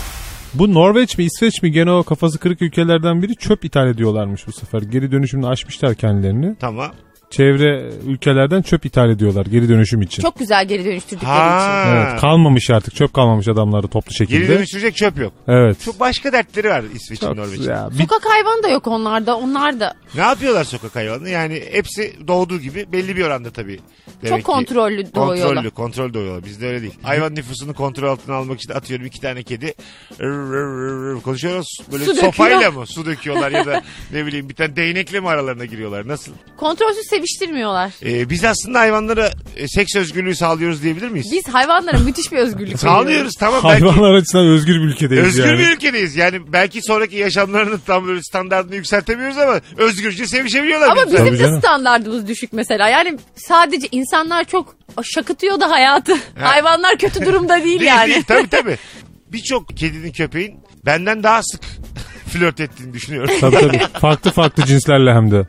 Bu 0.54 0.74
Norveç 0.74 1.18
mi 1.18 1.24
İsveç 1.24 1.62
mi 1.62 1.72
gene 1.72 1.90
o 1.90 2.02
kafası 2.02 2.38
kırık 2.38 2.62
ülkelerden 2.62 3.22
biri 3.22 3.36
çöp 3.36 3.64
ithal 3.64 3.88
ediyorlarmış 3.88 4.46
bu 4.46 4.52
sefer. 4.52 4.82
Geri 4.82 5.12
dönüşümünü 5.12 5.46
aşmışlar 5.46 5.94
kendilerini. 5.94 6.56
Tamam. 6.60 6.92
Çevre 7.30 7.90
ülkelerden 8.06 8.62
çöp 8.62 8.86
ithal 8.86 9.10
ediyorlar 9.10 9.46
geri 9.46 9.68
dönüşüm 9.68 10.02
için. 10.02 10.22
Çok 10.22 10.38
güzel 10.38 10.68
geri 10.68 10.84
dönüştürdükleri 10.84 11.30
için. 11.30 11.36
Ha. 11.36 11.84
Evet, 12.10 12.20
kalmamış 12.20 12.70
artık 12.70 12.94
çöp 12.94 13.14
kalmamış 13.14 13.48
adamları 13.48 13.88
toplu 13.88 14.12
şekilde. 14.14 14.38
Geri 14.38 14.48
dönüştürecek 14.48 14.96
çöp 14.96 15.18
yok. 15.18 15.32
Evet. 15.48 15.80
Çok 15.84 16.00
başka 16.00 16.32
dertleri 16.32 16.68
var 16.68 16.84
İsveç'in 16.94 17.26
Çok- 17.26 17.36
Norveç'in. 17.36 17.70
ya, 17.70 17.88
bir- 17.92 17.98
Sokak 18.02 18.24
hayvanı 18.30 18.62
da 18.62 18.68
yok 18.68 18.86
onlarda. 18.86 19.36
Onlar 19.36 19.80
da 19.80 19.94
Ne 20.14 20.20
yapıyorlar 20.20 20.64
sokak 20.64 20.96
hayvanı? 20.96 21.28
Yani 21.28 21.62
hepsi 21.72 22.14
doğduğu 22.28 22.58
gibi 22.60 22.86
belli 22.92 23.16
bir 23.16 23.24
oranda 23.24 23.50
tabii. 23.50 23.80
Demek 24.22 24.28
çok 24.28 24.38
ki. 24.38 24.44
kontrollü 24.44 25.14
doğuyorlar. 25.14 25.46
Kontrollü, 25.54 25.70
kontrol 25.70 26.14
doğuyorlar. 26.14 26.44
Bizde 26.44 26.66
öyle 26.68 26.82
değil. 26.82 26.94
Hayvan 27.02 27.34
nüfusunu 27.34 27.74
kontrol 27.74 28.08
altına 28.08 28.34
almak 28.36 28.60
için 28.60 28.72
atıyorum 28.72 29.06
iki 29.06 29.20
tane 29.20 29.42
kedi. 29.42 29.74
Rır 30.20 30.28
rır 30.52 30.78
rır 30.78 31.16
rır 31.16 31.22
konuşuyoruz. 31.22 31.78
Böyle 31.92 32.04
Su 32.04 32.14
sopayla 32.14 32.56
döküyor. 32.56 32.72
mı 32.72 32.86
su 32.86 33.06
döküyorlar 33.06 33.50
ya 33.50 33.66
da 33.66 33.82
ne 34.12 34.26
bileyim 34.26 34.48
bir 34.48 34.54
tane 34.54 34.76
değnekle 34.76 35.20
mi 35.20 35.28
aralarına 35.28 35.64
giriyorlar? 35.64 36.08
Nasıl? 36.08 36.32
Kontrolsüz 36.56 37.08
seviştirmiyorlar. 37.16 37.90
Ee, 38.04 38.30
biz 38.30 38.44
aslında 38.44 38.80
hayvanlara 38.80 39.30
e, 39.56 39.68
seks 39.68 39.96
özgürlüğü 39.96 40.34
sağlıyoruz 40.36 40.82
diyebilir 40.82 41.08
miyiz? 41.08 41.28
Biz 41.32 41.48
hayvanlara 41.54 41.98
müthiş 41.98 42.32
bir 42.32 42.36
özgürlük 42.36 42.60
veriyoruz. 42.66 42.80
Sağlıyoruz 42.80 43.32
tamam 43.40 43.60
belki. 43.64 43.84
Hayvanlar 43.84 44.14
açısından 44.14 44.46
özgür 44.46 44.74
bir 44.74 44.80
ülkedeyiz 44.86 45.24
Özgür 45.24 45.44
yani. 45.44 45.58
bir 45.58 45.68
ülkedeyiz. 45.68 46.16
Yani 46.16 46.52
belki 46.52 46.82
sonraki 46.82 47.16
yaşamlarının 47.16 47.80
tam 47.86 48.06
böyle 48.06 48.22
standartını 48.22 48.74
yükseltemiyoruz 48.76 49.38
ama 49.38 49.60
özgürce 49.76 50.26
sevişebiliyorlar. 50.26 50.86
Ama 50.88 50.96
bizimle. 50.96 51.12
bizim 51.14 51.26
Tabii 51.26 51.38
de 51.38 51.42
canım. 51.42 51.58
standartımız 51.60 52.28
düşük 52.28 52.52
mesela. 52.52 52.88
Yani 52.88 53.18
sadece 53.36 53.88
insanlar 53.92 54.44
çok 54.44 54.76
şakıtıyor 55.02 55.60
da 55.60 55.70
hayatı. 55.70 56.12
Hayvanlar 56.38 56.98
kötü 56.98 57.26
durumda 57.26 57.56
değil, 57.64 57.80
Değil, 57.80 57.82
yani. 57.82 58.10
değil. 58.10 58.22
Tabii 58.28 58.48
tabii. 58.48 58.76
Birçok 59.32 59.76
kedinin 59.76 60.12
köpeğin 60.12 60.54
benden 60.86 61.22
daha 61.22 61.40
sık 61.42 61.60
flört 62.32 62.60
ettiğini 62.60 62.92
düşünüyorum. 62.92 63.34
Tabii 63.40 63.56
tabii. 63.56 63.80
Farklı 64.00 64.30
farklı 64.30 64.64
cinslerle 64.66 65.14
hem 65.14 65.30
de. 65.30 65.46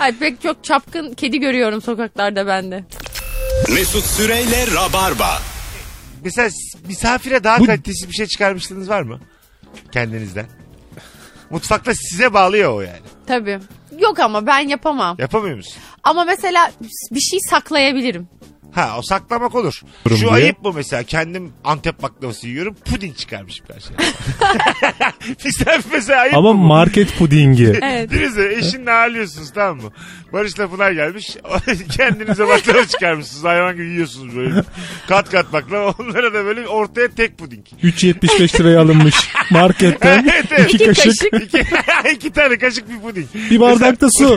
Ay 0.00 0.18
pek 0.18 0.42
çok 0.42 0.64
çapkın 0.64 1.14
kedi 1.14 1.40
görüyorum 1.40 1.82
sokaklarda 1.82 2.46
bende. 2.46 2.84
Mesut 3.74 4.04
Süreyle 4.04 4.66
Rabarba. 4.74 5.38
Mesela 6.24 6.48
misafire 6.88 7.44
daha 7.44 7.58
Bu- 7.58 7.66
kalitesi 7.66 8.08
bir 8.08 8.12
şey 8.14 8.26
çıkarmışlığınız 8.26 8.88
var 8.88 9.02
mı? 9.02 9.20
Kendinizden. 9.92 10.46
Mutfakta 11.50 11.94
size 11.94 12.34
bağlıyor 12.34 12.72
o 12.74 12.80
yani. 12.80 13.00
Tabii. 13.26 13.58
Yok 13.98 14.18
ama 14.18 14.46
ben 14.46 14.68
yapamam. 14.68 15.16
Yapamıyor 15.18 15.56
musun? 15.56 15.74
Ama 16.02 16.24
mesela 16.24 16.72
bir 17.10 17.20
şey 17.20 17.38
saklayabilirim. 17.50 18.28
Ha 18.74 18.94
o 18.98 19.02
saklamak 19.02 19.54
olur. 19.54 19.80
Durum 20.06 20.16
Şu 20.16 20.22
diye. 20.22 20.32
ayıp 20.32 20.64
mı 20.64 20.72
mesela? 20.74 21.02
Kendim 21.02 21.52
Antep 21.64 22.02
baklavası 22.02 22.48
yiyorum. 22.48 22.74
Puding 22.90 23.16
çıkarmışım 23.16 23.66
karşıya. 23.66 23.98
Sen 25.64 25.82
mesela 25.92 26.20
ayıp 26.20 26.34
Ama 26.36 26.52
mı 26.52 26.58
bu? 26.62 26.66
market 26.66 27.18
pudingi. 27.18 27.66
Evet. 27.82 28.10
Biriniz 28.12 28.36
de 28.36 28.54
eşinle 28.56 28.90
ağırlıyorsunuz 28.92 29.52
tamam 29.52 29.76
mı? 29.76 29.90
Barış'la 30.32 30.68
Pınar 30.68 30.92
gelmiş. 30.92 31.36
Kendinize 31.96 32.48
baklava 32.48 32.84
çıkarmışsınız. 32.86 33.44
Hayvan 33.44 33.74
gibi 33.76 33.86
yiyorsunuz 33.86 34.36
böyle. 34.36 34.62
Kat 35.08 35.30
kat 35.30 35.52
baklava. 35.52 35.94
Onlara 35.98 36.34
da 36.34 36.44
böyle 36.44 36.68
ortaya 36.68 37.08
tek 37.08 37.38
puding. 37.38 37.66
3.75 37.82 38.60
liraya 38.60 38.80
alınmış 38.80 39.14
marketten. 39.50 40.28
Evet, 40.32 40.44
evet. 40.50 40.74
iki 40.74 40.86
kaşık. 40.86 41.14
İki, 41.42 41.64
iki 42.14 42.30
tane 42.32 42.58
kaşık 42.58 42.90
bir 42.90 43.00
puding. 43.00 43.26
Bir 43.50 43.60
bardakta 43.60 44.10
su. 44.10 44.36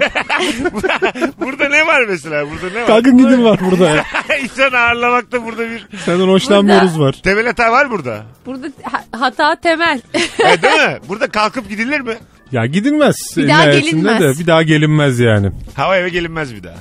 Burada 1.42 1.70
ne 1.70 1.88
var 1.88 2.02
mesela? 2.10 2.46
Burada 2.52 2.74
ne 2.74 2.82
var? 2.82 2.88
Kalkın 2.88 3.18
gidin 3.18 3.44
var 3.44 3.60
burada. 3.72 4.04
İnsan 4.44 4.72
ağırlamakta 4.72 5.46
burada 5.46 5.70
bir 5.70 5.88
Senden 6.06 6.28
hoşlanmıyoruz 6.28 7.00
var. 7.00 7.16
temel 7.24 7.46
hata 7.46 7.72
var 7.72 7.92
burada. 7.92 8.24
Burada 8.46 8.68
ha- 8.84 9.04
hata 9.20 9.56
temel. 9.56 10.02
E, 10.40 10.62
değil 10.62 10.90
mi? 10.90 11.00
Burada 11.10 11.28
kalkıp 11.28 11.70
gidilir 11.70 12.00
mi? 12.00 12.18
Ya 12.52 12.66
gidilmez. 12.66 13.16
Bir 13.38 13.48
daha 13.48 13.58
nihayetinde 13.62 13.92
gelinmez. 13.92 14.38
De, 14.38 14.40
bir 14.44 14.48
daha 14.48 14.64
gelinmez 14.64 15.20
yani. 15.20 15.52
Hava 15.76 15.98
eve 15.98 16.10
gelinmez 16.10 16.56
bir 16.56 16.64
daha. 16.64 16.76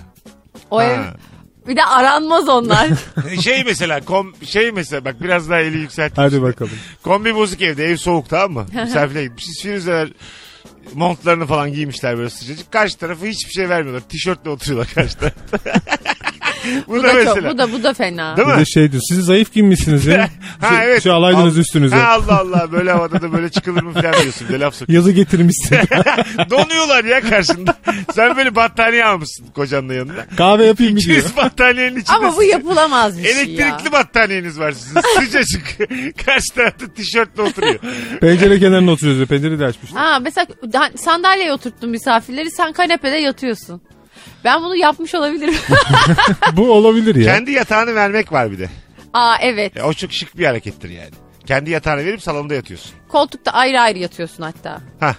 O 0.70 0.78
Ha. 0.78 0.84
ev. 0.84 0.98
Bir 1.68 1.76
de 1.76 1.84
aranmaz 1.84 2.48
onlar. 2.48 2.88
şey 3.42 3.64
mesela 3.64 4.00
kom 4.04 4.32
şey 4.46 4.72
mesela 4.72 5.04
bak 5.04 5.22
biraz 5.22 5.50
daha 5.50 5.58
eli 5.60 5.78
yükselttik. 5.78 6.18
Hadi 6.18 6.42
bakalım. 6.42 6.72
Kombi 7.02 7.34
bozuk 7.34 7.62
evde 7.62 7.84
ev 7.84 7.96
soğuk 7.96 8.28
tamam 8.28 8.52
mı? 8.52 8.66
Misafirliğe 8.82 9.24
gitmişiz. 9.24 9.62
Firuzeler 9.62 10.08
montlarını 10.94 11.46
falan 11.46 11.72
giymişler 11.72 12.18
böyle 12.18 12.30
sıcacık. 12.30 12.72
Karşı 12.72 12.98
tarafı 12.98 13.26
hiçbir 13.26 13.52
şey 13.52 13.68
vermiyorlar. 13.68 14.08
Tişörtle 14.08 14.50
oturuyorlar 14.50 14.94
karşı 14.94 15.18
tarafta. 15.18 15.58
Bu, 16.88 16.92
bu 16.92 17.02
da 17.02 17.08
da 17.08 17.12
mesela. 17.14 17.34
çok, 17.34 17.44
bu 17.52 17.58
da 17.58 17.72
bu 17.72 17.82
da 17.82 17.94
fena. 17.94 18.36
Değil 18.36 18.48
Bir 18.48 18.52
mi? 18.54 18.60
de 18.60 18.64
şey 18.64 18.92
diyor. 18.92 19.02
Siz 19.08 19.18
zayıf 19.24 19.52
giymişsiniz 19.52 20.06
ya. 20.06 20.28
Ha 20.60 20.68
Şu- 20.68 20.74
evet. 20.82 21.02
Şu 21.02 21.12
alaydınız 21.14 21.56
Al- 21.56 21.60
üstünüze. 21.60 21.96
Ha, 21.96 22.08
Allah 22.12 22.38
Allah 22.40 22.72
böyle 22.72 22.92
havada 22.92 23.22
da 23.22 23.32
böyle 23.32 23.48
çıkılır 23.48 23.82
mı 23.82 23.92
falan 23.92 24.12
diyorsun. 24.22 24.48
Bir 24.48 24.58
laf 24.60 24.74
sokuyorsun. 24.74 24.94
Yazı 24.94 25.12
getirmişsin. 25.12 25.76
Donuyorlar 26.50 27.04
ya 27.04 27.20
karşında. 27.20 27.74
Sen 28.12 28.36
böyle 28.36 28.54
battaniye 28.56 29.04
almışsın 29.04 29.46
kocanın 29.54 29.94
yanında. 29.94 30.26
Kahve 30.36 30.64
yapayım 30.66 30.92
mı 30.92 30.98
diyor. 31.00 31.16
200 31.18 31.36
battaniyenin 31.36 31.96
içinde. 32.00 32.16
Ama 32.16 32.36
bu 32.36 32.42
yapılamaz 32.42 33.18
bir 33.18 33.22
şey 33.24 33.32
ya. 33.32 33.66
Elektrikli 33.66 33.92
battaniyeniz 33.92 34.58
var 34.58 34.72
sizin. 34.72 35.00
Sıcacık. 35.20 35.76
Karşı 36.26 36.54
tarafta 36.54 36.86
tişörtle 36.94 37.42
oturuyor. 37.42 37.78
Pencere 38.20 38.58
kenarına 38.60 38.90
oturuyoruz. 38.90 39.20
ya, 39.20 39.26
Pencereyi 39.26 39.58
de 39.60 39.64
açmışlar. 39.66 40.02
Ha 40.02 40.18
mesela 40.22 40.46
da- 40.72 40.90
sandalyeye 40.96 41.52
oturttun 41.52 41.90
misafirleri 41.90 42.50
sen 42.50 42.72
kanepede 42.72 43.16
yatıyorsun. 43.16 43.80
Ben 44.44 44.62
bunu 44.62 44.76
yapmış 44.76 45.14
olabilirim. 45.14 45.54
Bu 46.52 46.72
olabilir 46.72 47.14
ya. 47.14 47.34
Kendi 47.34 47.50
yatağını 47.50 47.94
vermek 47.94 48.32
var 48.32 48.50
bir 48.52 48.58
de. 48.58 48.70
Aa 49.12 49.36
evet. 49.40 49.76
Ya, 49.76 49.84
o 49.86 49.92
çok 49.92 50.12
şık 50.12 50.38
bir 50.38 50.46
harekettir 50.46 50.90
yani. 50.90 51.10
Kendi 51.46 51.70
yatağını 51.70 52.04
verip 52.04 52.22
salonda 52.22 52.54
yatıyorsun. 52.54 52.90
Koltukta 53.08 53.50
ayrı 53.50 53.80
ayrı 53.80 53.98
yatıyorsun 53.98 54.42
hatta. 54.42 54.80
Hah. 55.00 55.14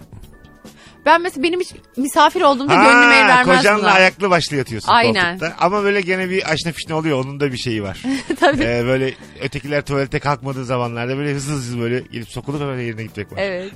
Ben 1.05 1.21
mesela 1.21 1.43
benim 1.43 1.59
hiç 1.59 1.71
misafir 1.97 2.41
olduğumda 2.41 2.75
gönlüm 2.75 3.11
el 3.11 3.27
vermez 3.27 3.57
kocanla 3.57 3.81
buna. 3.83 3.91
ayaklı 3.91 4.29
başlı 4.29 4.55
yatıyorsun 4.55 4.89
Aynen. 4.91 5.39
koltukta. 5.39 5.65
Ama 5.65 5.83
böyle 5.83 6.01
gene 6.01 6.29
bir 6.29 6.51
aşna 6.51 6.71
fişne 6.71 6.93
oluyor. 6.93 7.25
Onun 7.25 7.39
da 7.39 7.51
bir 7.51 7.57
şeyi 7.57 7.83
var. 7.83 8.01
Tabii. 8.39 8.63
Ee, 8.63 8.85
böyle 8.85 9.13
ötekiler 9.41 9.81
tuvalete 9.85 10.19
kalkmadığı 10.19 10.65
zamanlarda 10.65 11.17
böyle 11.17 11.33
hızlı 11.33 11.53
hızlı 11.53 11.81
böyle 11.81 11.99
gelip 11.99 12.29
sokulup 12.29 12.61
hemen 12.61 12.79
yerine 12.79 13.03
gitmek 13.03 13.31
var. 13.31 13.37
Evet. 13.41 13.71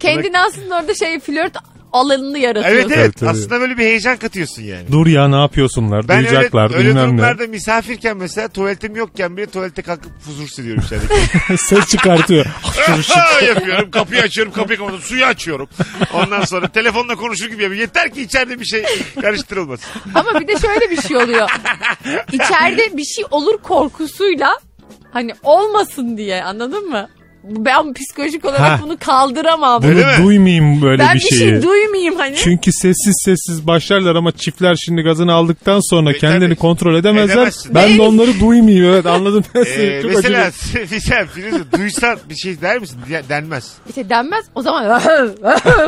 Kendini 0.00 0.38
aslında 0.38 0.78
orada 0.78 0.94
şey 0.94 1.20
flört 1.20 1.56
alanını 1.96 2.38
yaratıyorsun. 2.38 2.90
Evet 2.90 2.98
evet. 2.98 3.16
tabii. 3.16 3.30
Aslında 3.30 3.60
böyle 3.60 3.78
bir 3.78 3.82
heyecan 3.82 4.16
katıyorsun 4.16 4.62
yani. 4.62 4.92
Dur 4.92 5.06
ya 5.06 5.28
ne 5.28 5.36
yapıyorsunlar? 5.36 6.08
Ben 6.08 6.18
öyle, 6.18 6.30
Duyacaklar 6.30 6.74
öyle 6.74 6.88
bilmem 6.88 7.04
ne. 7.04 7.08
durumlarda 7.08 7.46
misafirken 7.46 8.16
mesela 8.16 8.48
tuvaletim 8.48 8.96
yokken 8.96 9.36
bile 9.36 9.46
tuvalete 9.46 9.82
kalkıp 9.82 10.12
huzur 10.26 10.44
hissediyorum 10.44 10.82
içeride. 10.86 11.56
Ses 11.56 11.86
çıkartıyor. 11.86 12.46
yapıyorum. 13.46 13.90
Kapıyı 13.90 14.22
açıyorum. 14.22 14.52
Kapıyı 14.52 14.78
kapatıyorum. 14.78 15.06
Suyu 15.08 15.24
açıyorum. 15.24 15.68
Ondan 16.14 16.44
sonra 16.44 16.68
telefonla 16.68 17.16
konuşur 17.16 17.44
gibi 17.46 17.62
yapıyorum. 17.62 17.80
Yeter 17.80 18.12
ki 18.14 18.22
içeride 18.22 18.60
bir 18.60 18.64
şey 18.64 18.84
karıştırılmasın. 19.20 19.86
Ama 20.14 20.40
bir 20.40 20.48
de 20.48 20.58
şöyle 20.58 20.90
bir 20.90 21.02
şey 21.02 21.16
oluyor. 21.16 21.50
İçeride 22.32 22.96
bir 22.96 23.04
şey 23.04 23.24
olur 23.30 23.58
korkusuyla 23.62 24.58
hani 25.12 25.32
olmasın 25.42 26.16
diye 26.16 26.44
anladın 26.44 26.88
mı? 26.88 27.08
Ben 27.48 27.94
psikolojik 27.94 28.44
olarak 28.44 28.60
Ha. 28.60 28.78
bunu 28.82 28.96
kaldıramam. 28.98 29.82
Bunu 29.82 29.90
mi? 29.94 30.04
duymayayım 30.22 30.82
böyle 30.82 31.02
ben 31.02 31.14
bir 31.14 31.20
bir 31.20 31.36
şeyi. 31.36 31.38
şey 31.40 31.62
duymayayım 31.62 32.16
hani. 32.16 32.36
Çünkü 32.36 32.72
sessiz 32.72 33.14
sessiz 33.24 33.66
başlarlar 33.66 34.16
ama 34.16 34.32
çiftler 34.32 34.74
şimdi 34.84 35.02
gazını 35.02 35.32
aldıktan 35.32 35.80
sonra 35.90 36.10
E, 36.10 36.18
kendilerini 36.18 36.44
tabii. 36.54 36.60
kontrol 36.60 36.94
edemezler. 36.94 37.34
Edemezsin. 37.34 37.74
Ben 37.74 37.98
de 37.98 38.02
onları 38.02 38.40
duymayayım 38.40 38.92
evet 38.92 39.06
anladım. 39.06 39.44
Ben 39.54 39.62
seni 39.62 39.84
Ee, 39.84 40.02
çok 40.02 40.10
mesela 40.14 40.44
acıdım. 40.46 40.86
Fizel, 40.86 41.26
Firuze 41.26 41.64
duysan 41.78 42.18
bir 42.30 42.36
şey 42.36 42.60
der 42.60 42.78
misin? 42.78 42.98
De- 43.10 43.22
denmez. 43.28 43.72
İşte 43.88 44.08
denmez 44.08 44.44
o 44.54 44.62
zaman 44.62 44.98
falan 45.00 45.20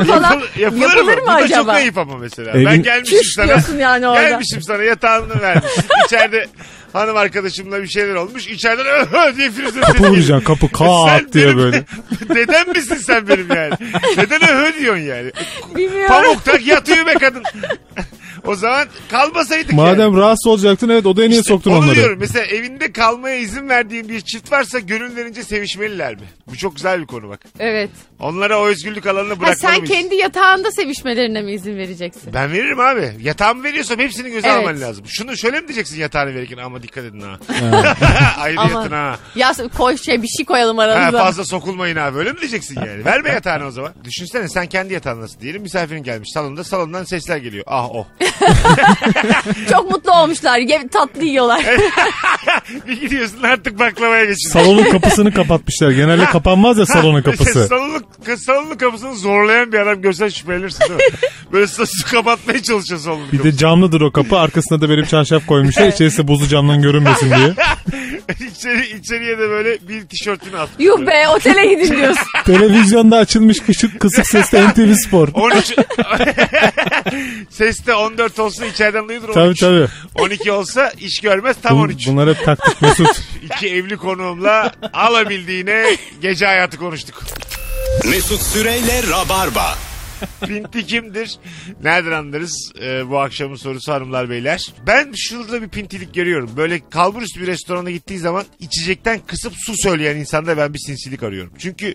Yapıl- 0.07 0.61
yapılır, 0.61 0.81
yapılır 0.81 1.19
mı? 1.19 1.23
mı, 1.23 1.27
Bu 1.27 1.27
da 1.27 1.39
çok 1.39 1.45
acaba? 1.59 1.73
ayıp 1.73 1.99
ama 1.99 2.17
mesela. 2.17 2.51
Evin- 2.51 2.67
Ben 2.67 2.83
gelmişim 2.83 3.19
Çüş 3.19 3.33
sana. 3.35 3.47
diyorsun 3.47 3.79
yani 3.79 4.09
orada. 4.09 4.29
Gelmişim 4.29 4.63
sana 4.63 4.83
yatağını 4.83 5.41
vermişsin. 5.43 5.85
İçeride 6.07 6.47
hanım 6.93 7.17
arkadaşımla 7.17 7.83
bir 7.83 7.89
şeyler 7.89 8.15
olmuş. 8.15 8.47
İçeriden 8.49 8.87
öh 8.87 9.37
diye 9.37 9.51
Firuze 9.51 9.81
Kapı 9.81 9.99
sesi 9.99 10.11
vuracaksın 10.11 10.45
kapı 10.45 10.73
kaat 10.73 11.33
diye 11.33 11.47
benim- 11.47 11.59
böyle. 11.59 11.85
Dedem 12.29 12.69
misin 12.69 12.95
sen 12.97 13.29
benim 13.29 13.49
yani? 13.57 13.75
Neden 14.17 14.49
öh 14.49 14.81
diyorsun 14.81 15.03
yani? 15.03 15.31
Bilmiyorum. 15.77 16.09
Pamuk 16.09 16.45
tak 16.45 16.67
yatıyor 16.67 17.07
be 17.07 17.15
kadın. 17.15 17.43
o 18.45 18.55
zaman 18.55 18.87
kalmasaydık 19.11 19.73
yani. 19.73 19.81
Madem 19.81 20.17
rahatsız 20.17 20.47
olacaktın 20.47 20.89
evet 20.89 21.07
odaya 21.07 21.29
niye 21.29 21.41
İşte 21.41 21.49
soktun 21.49 21.71
onu 21.71 21.79
onları? 21.79 21.95
diyorum. 21.97 22.19
Mesela 22.21 22.45
evinde 22.47 22.93
kalmaya 22.93 23.37
izin 23.37 23.69
verdiğin 23.69 24.09
bir 24.09 24.21
çift 24.21 24.53
varsa 24.53 24.79
gönüllerince 24.79 25.43
sevişmeliler 25.43 26.15
mi? 26.15 26.27
Bu 26.47 26.57
çok 26.57 26.77
güzel 26.77 27.01
bir 27.01 27.07
konu 27.07 27.29
bak. 27.29 27.41
Evet. 27.59 27.91
Onlara 28.21 28.61
o 28.61 28.67
özgürlük 28.67 29.07
alanını 29.07 29.35
Ha, 29.35 29.41
bırakmalı 29.41 29.57
sen 29.77 29.85
kendi 29.85 30.15
yatağında 30.15 30.71
sevişmelerine 30.73 31.43
mi 31.43 31.53
izin 31.53 31.77
vereceksin? 31.77 32.35
Ben 32.35 32.53
veririm 32.53 32.81
abi. 32.81 33.13
Yatağımı 33.23 33.65
veriyorsam 33.65 33.99
hepsini 33.99 34.31
göze 34.31 34.49
Evet. 34.49 34.59
alman 34.59 34.81
lazım. 34.81 35.05
Şunu 35.09 35.37
şöyle 35.37 35.61
mi 35.61 35.69
diyeceksin 35.69 35.97
yatağını 36.01 36.35
verirken 36.35 36.57
ama 36.59 36.83
dikkat 36.83 37.05
edin 37.05 37.21
ha. 37.21 37.39
Ayrı 38.39 38.61
Ama- 38.61 38.81
yatın 38.81 38.93
ha. 38.95 39.19
Ya 39.35 39.53
koy 39.79 39.97
şey 39.97 40.23
bir 40.23 40.29
şey 40.29 40.47
koyalım 40.47 40.79
ha. 40.79 40.85
aranıza. 40.85 41.19
Fazla 41.19 41.45
sokulmayın 41.45 41.97
abi 41.97 42.19
öyle 42.19 42.33
mi 42.33 42.41
diyeceksin 42.41 42.77
yani? 42.87 43.05
Verme 43.05 43.31
yatağını 43.31 43.67
o 43.67 43.71
zaman. 43.71 43.93
Düşünsene 44.05 44.49
sen 44.49 44.67
kendi 44.67 44.93
yatağındasın 44.95 45.41
diyelim 45.41 45.63
misafirin 45.63 46.03
gelmiş 46.03 46.29
salonda 46.35 46.65
salondan 46.65 47.05
sesler 47.05 47.37
geliyor. 47.37 47.65
Ah 47.67 47.89
oh. 47.91 48.07
Çok 49.71 49.91
mutlu 49.91 50.13
olmuşlar. 50.13 50.59
Ye- 50.59 50.89
tatlı 50.89 51.25
yiyorlar. 51.25 51.65
bir 52.89 53.01
gidiyorsun 53.01 53.43
artık 53.43 53.79
baklavaya 53.79 54.25
geçin. 54.25 54.49
Salonun 54.49 54.91
kapısını 54.91 55.35
kapatmışlar. 55.35 55.91
Genelde 55.91 56.25
kapanmaz 56.25 56.79
ya 56.79 56.87
salonun 56.87 57.15
Mesela 57.27 57.37
kapısı. 57.37 57.67
salonun, 57.67 58.05
salonun 58.37 58.77
kapısını 58.77 59.17
zorlayan 59.17 59.73
bir 59.73 59.79
adam 59.79 60.03
görsen 60.03 60.29
şüphelenirsin 60.29 60.81
değil 60.81 60.93
mi? 60.93 61.19
Böyle 61.53 61.67
su 61.67 61.85
kapatmaya 62.11 62.63
çalışıyor 62.63 63.01
salonun 63.01 63.33
Bir 63.33 63.43
de 63.43 63.57
camlıdır 63.57 64.01
o 64.01 64.13
kapı. 64.13 64.39
Arkasına 64.39 64.81
da 64.81 64.91
benim 64.91 65.05
çarşaf 65.05 65.47
koymuşlar. 65.47 65.89
İçerisi 65.89 66.29
buzlu 66.29 66.47
camdan 66.49 66.83
görünmesin 66.83 67.27
diye. 67.37 67.55
İçeri, 68.51 68.99
içeriye 68.99 69.39
de 69.39 69.51
böyle 69.51 69.79
bir 69.89 70.07
tişörtünü 70.07 70.57
at. 70.59 70.69
Yuh 70.79 71.07
be 71.07 71.29
otele 71.29 71.67
gidin 71.75 71.97
diyorsun. 71.97 72.23
Televizyonda 72.45 73.17
açılmış 73.17 73.61
kışık 73.61 74.01
kısık 74.01 74.27
sesle 74.27 74.69
NTV 74.69 74.95
Spor. 74.95 75.29
13 75.35 75.73
Seste 77.51 77.95
14 77.95 78.39
olsun 78.39 78.65
içeriden 78.65 79.09
duyulur 79.09 79.33
Tabii 79.33 79.49
13. 79.49 79.61
tabii. 79.61 79.87
12 80.15 80.53
olsa 80.53 80.93
iş 81.01 81.21
görmez 81.21 81.57
tam 81.63 81.79
Bu- 81.79 81.83
13. 81.83 82.07
Bunlar 82.07 82.29
hep 82.29 82.45
taktik 82.45 82.83
Mesut. 82.83 83.21
İki 83.43 83.69
evli 83.69 83.97
konuğumla 83.97 84.73
alabildiğine 84.93 85.97
gece 86.23 86.47
hayatı 86.47 86.77
konuştuk. 86.77 87.23
Mesut 88.05 88.43
Süreyle 88.43 89.03
Rabarba. 89.11 89.75
Pinti 90.47 90.87
kimdir? 90.87 91.39
Nereden 91.83 92.13
anlarız 92.13 92.73
Ee, 92.83 93.11
bu 93.11 93.19
akşamın 93.19 93.57
sorusu 93.57 93.93
hanımlar 93.93 94.31
beyler? 94.31 94.73
Ben 94.87 95.13
şurada 95.17 95.63
bir 95.63 95.69
pintilik 95.69 96.15
görüyorum. 96.15 96.51
Böyle 96.57 96.89
kalburüstü 96.91 97.41
bir 97.41 97.47
restorana 97.47 97.91
gittiği 97.91 98.19
zaman 98.19 98.45
içecekten 98.61 99.21
kısıp 99.27 99.53
su 99.57 99.75
söyleyen 99.77 100.17
insanda 100.17 100.57
ben 100.57 100.75
bir 100.75 100.79
sinsilik 100.79 101.23
arıyorum. 101.23 101.53
Çünkü 101.59 101.95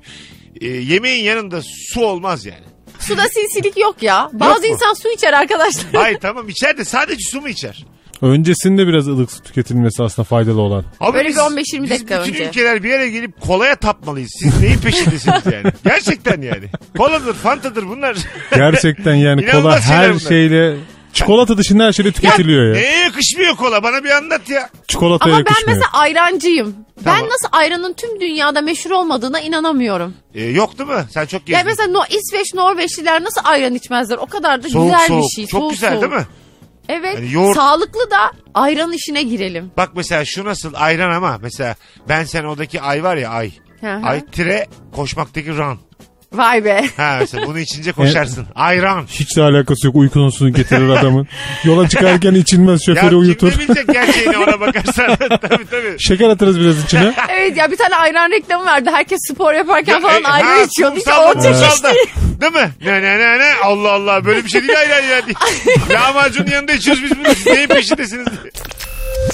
e, 0.61 0.67
yemeğin 0.67 1.23
yanında 1.23 1.61
su 1.93 2.05
olmaz 2.05 2.45
yani. 2.45 2.63
Suda 2.99 3.23
sinsilik 3.29 3.77
yok 3.77 4.03
ya. 4.03 4.29
Bazı 4.33 4.61
mu? 4.61 4.67
insan 4.67 4.93
su 4.93 5.11
içer 5.11 5.33
arkadaşlar. 5.33 5.85
Hayır 5.93 6.19
tamam 6.19 6.49
içer 6.49 6.77
de 6.77 6.85
sadece 6.85 7.23
su 7.31 7.41
mu 7.41 7.49
içer? 7.49 7.85
Öncesinde 8.23 8.87
biraz 8.87 9.07
ılık 9.07 9.31
su 9.31 9.43
tüketilmesi 9.43 10.03
aslında 10.03 10.23
faydalı 10.25 10.61
olan. 10.61 10.83
Abi 10.99 11.13
Böyle 11.17 11.29
biz- 11.29 11.35
bir 11.35 11.41
15-20 11.41 11.83
biz 11.83 11.89
dakika 11.89 12.21
bütün 12.21 12.33
önce. 12.33 12.45
ülkeler 12.49 12.83
bir 12.83 12.89
yere 12.89 13.09
gelip 13.09 13.41
kolaya 13.41 13.75
tapmalıyız. 13.75 14.29
Siz 14.39 14.61
neyin 14.61 14.77
peşindesiniz 14.77 15.45
yani? 15.45 15.73
Gerçekten 15.83 16.41
yani. 16.41 16.65
Koladır, 16.97 17.33
fantadır 17.33 17.87
bunlar. 17.89 18.17
Gerçekten 18.55 19.15
yani 19.15 19.45
kola 19.51 19.81
şeyler 19.81 19.97
her 19.97 20.09
bunlar. 20.09 20.19
şeyle 20.19 20.77
çikolata 21.13 21.57
dışında 21.57 21.83
her 21.85 21.91
şeyle 21.93 22.11
tüketiliyor 22.11 22.65
ya. 22.67 22.73
Neye 22.73 22.99
yakışmıyor 22.99 23.55
kola? 23.55 23.83
Bana 23.83 24.03
bir 24.03 24.09
anlat 24.09 24.49
ya. 24.49 24.69
Çikolataya 24.87 25.35
Ama 25.35 25.45
ben 25.45 25.49
yakışmıyor. 25.51 25.77
mesela 25.77 26.01
ayrancıyım. 26.01 26.75
Tamam. 27.03 27.19
Ben 27.21 27.29
nasıl 27.29 27.47
ayranın 27.51 27.93
tüm 27.93 28.19
dünyada 28.21 28.61
meşhur 28.61 28.91
olmadığına 28.91 29.39
inanamıyorum. 29.39 30.13
Ee, 30.35 30.43
yok 30.43 30.79
değil 30.79 30.89
mi? 30.89 31.03
Sen 31.13 31.25
çok 31.25 31.45
gezdin. 31.45 31.57
Ya 31.59 31.63
mesela 31.65 31.87
no, 31.91 32.01
İsveç, 32.09 32.53
Norveçliler 32.53 33.23
nasıl 33.23 33.41
ayran 33.43 33.75
içmezler? 33.75 34.17
O 34.17 34.25
kadar 34.25 34.63
da 34.63 34.69
soğuk 34.69 34.85
güzel 34.91 35.07
soğuk. 35.07 35.23
bir 35.23 35.35
şey. 35.35 35.45
Çok 35.47 35.59
soğuk, 35.59 35.71
güzel 35.71 35.89
soğuk. 35.91 36.01
değil 36.01 36.13
mi? 36.13 36.27
Evet. 36.89 37.15
Yani 37.15 37.31
yoğurt- 37.33 37.55
Sağlıklı 37.55 38.11
da 38.11 38.31
ayran 38.53 38.91
işine 38.91 39.23
girelim. 39.23 39.71
Bak 39.77 39.89
mesela 39.95 40.23
şu 40.25 40.45
nasıl 40.45 40.73
ayran 40.75 41.11
ama 41.11 41.37
mesela 41.41 41.75
ben 42.09 42.23
sen 42.23 42.43
odaki 42.43 42.81
ay 42.81 43.03
var 43.03 43.17
ya 43.17 43.29
ay. 43.29 43.51
Hı 43.81 43.95
hı. 43.95 44.05
Ay 44.05 44.25
tire 44.25 44.67
koşmaktaki 44.95 45.57
run. 45.57 45.79
Vay 46.33 46.65
be. 46.65 46.85
Ha 46.97 47.17
mesela 47.19 47.47
bunu 47.47 47.59
içince 47.59 47.91
koşarsın. 47.91 48.47
Ayran. 48.55 49.05
Hiç 49.07 49.37
de 49.37 49.41
alakası 49.41 49.87
yok 49.87 49.95
uykusunu 49.95 50.53
getirir 50.53 50.89
adamın. 50.89 51.27
Yola 51.63 51.89
çıkarken 51.89 52.33
içilmez 52.33 52.87
Ya 52.87 52.95
şoförü 52.95 53.15
uyutur. 53.15 53.51
kim 53.51 53.61
ne 53.61 53.65
bilecek 53.67 53.87
gerçeğini 53.93 54.37
ona 54.37 54.59
bakarsan. 54.59 55.15
tabii 55.17 55.65
tabii. 55.69 55.95
Şeker 55.99 56.29
atarız 56.29 56.59
biraz 56.59 56.83
içine. 56.83 57.13
Evet 57.29 57.57
ya 57.57 57.71
bir 57.71 57.77
tane 57.77 57.95
ayran 57.95 58.31
reklamı 58.31 58.65
vardı. 58.65 58.89
Herkes 58.93 59.19
spor 59.31 59.53
yaparken 59.53 60.01
falan 60.01 60.23
E, 60.23 60.27
ayran 60.27 60.47
ha, 60.47 60.61
içiyordu. 60.63 60.95
İşte 60.97 61.11
kumsalda, 61.11 61.39
o 61.39 61.43
çeşit. 61.53 61.69
kumsalda. 61.71 61.93
Değil 62.41 62.53
mi? 62.53 62.71
Ne 62.85 63.01
ne 63.01 63.19
ne 63.19 63.39
ne 63.39 63.53
Allah 63.63 63.91
Allah 63.91 64.25
böyle 64.25 64.43
bir 64.45 64.49
şey 64.49 64.61
değil 64.67 64.79
ayran 64.79 65.03
ya. 65.03 65.21
Lahmacunun 65.93 66.51
yanında 66.51 66.71
içiyoruz 66.73 67.03
biz 67.03 67.11
bunu. 67.19 67.35
Siz 67.35 67.45
neyin 67.45 67.67
peşindesiniz? 67.67 68.27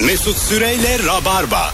Mesut 0.06 0.36
Süreyle 0.38 0.98
Rabarba. 1.06 1.70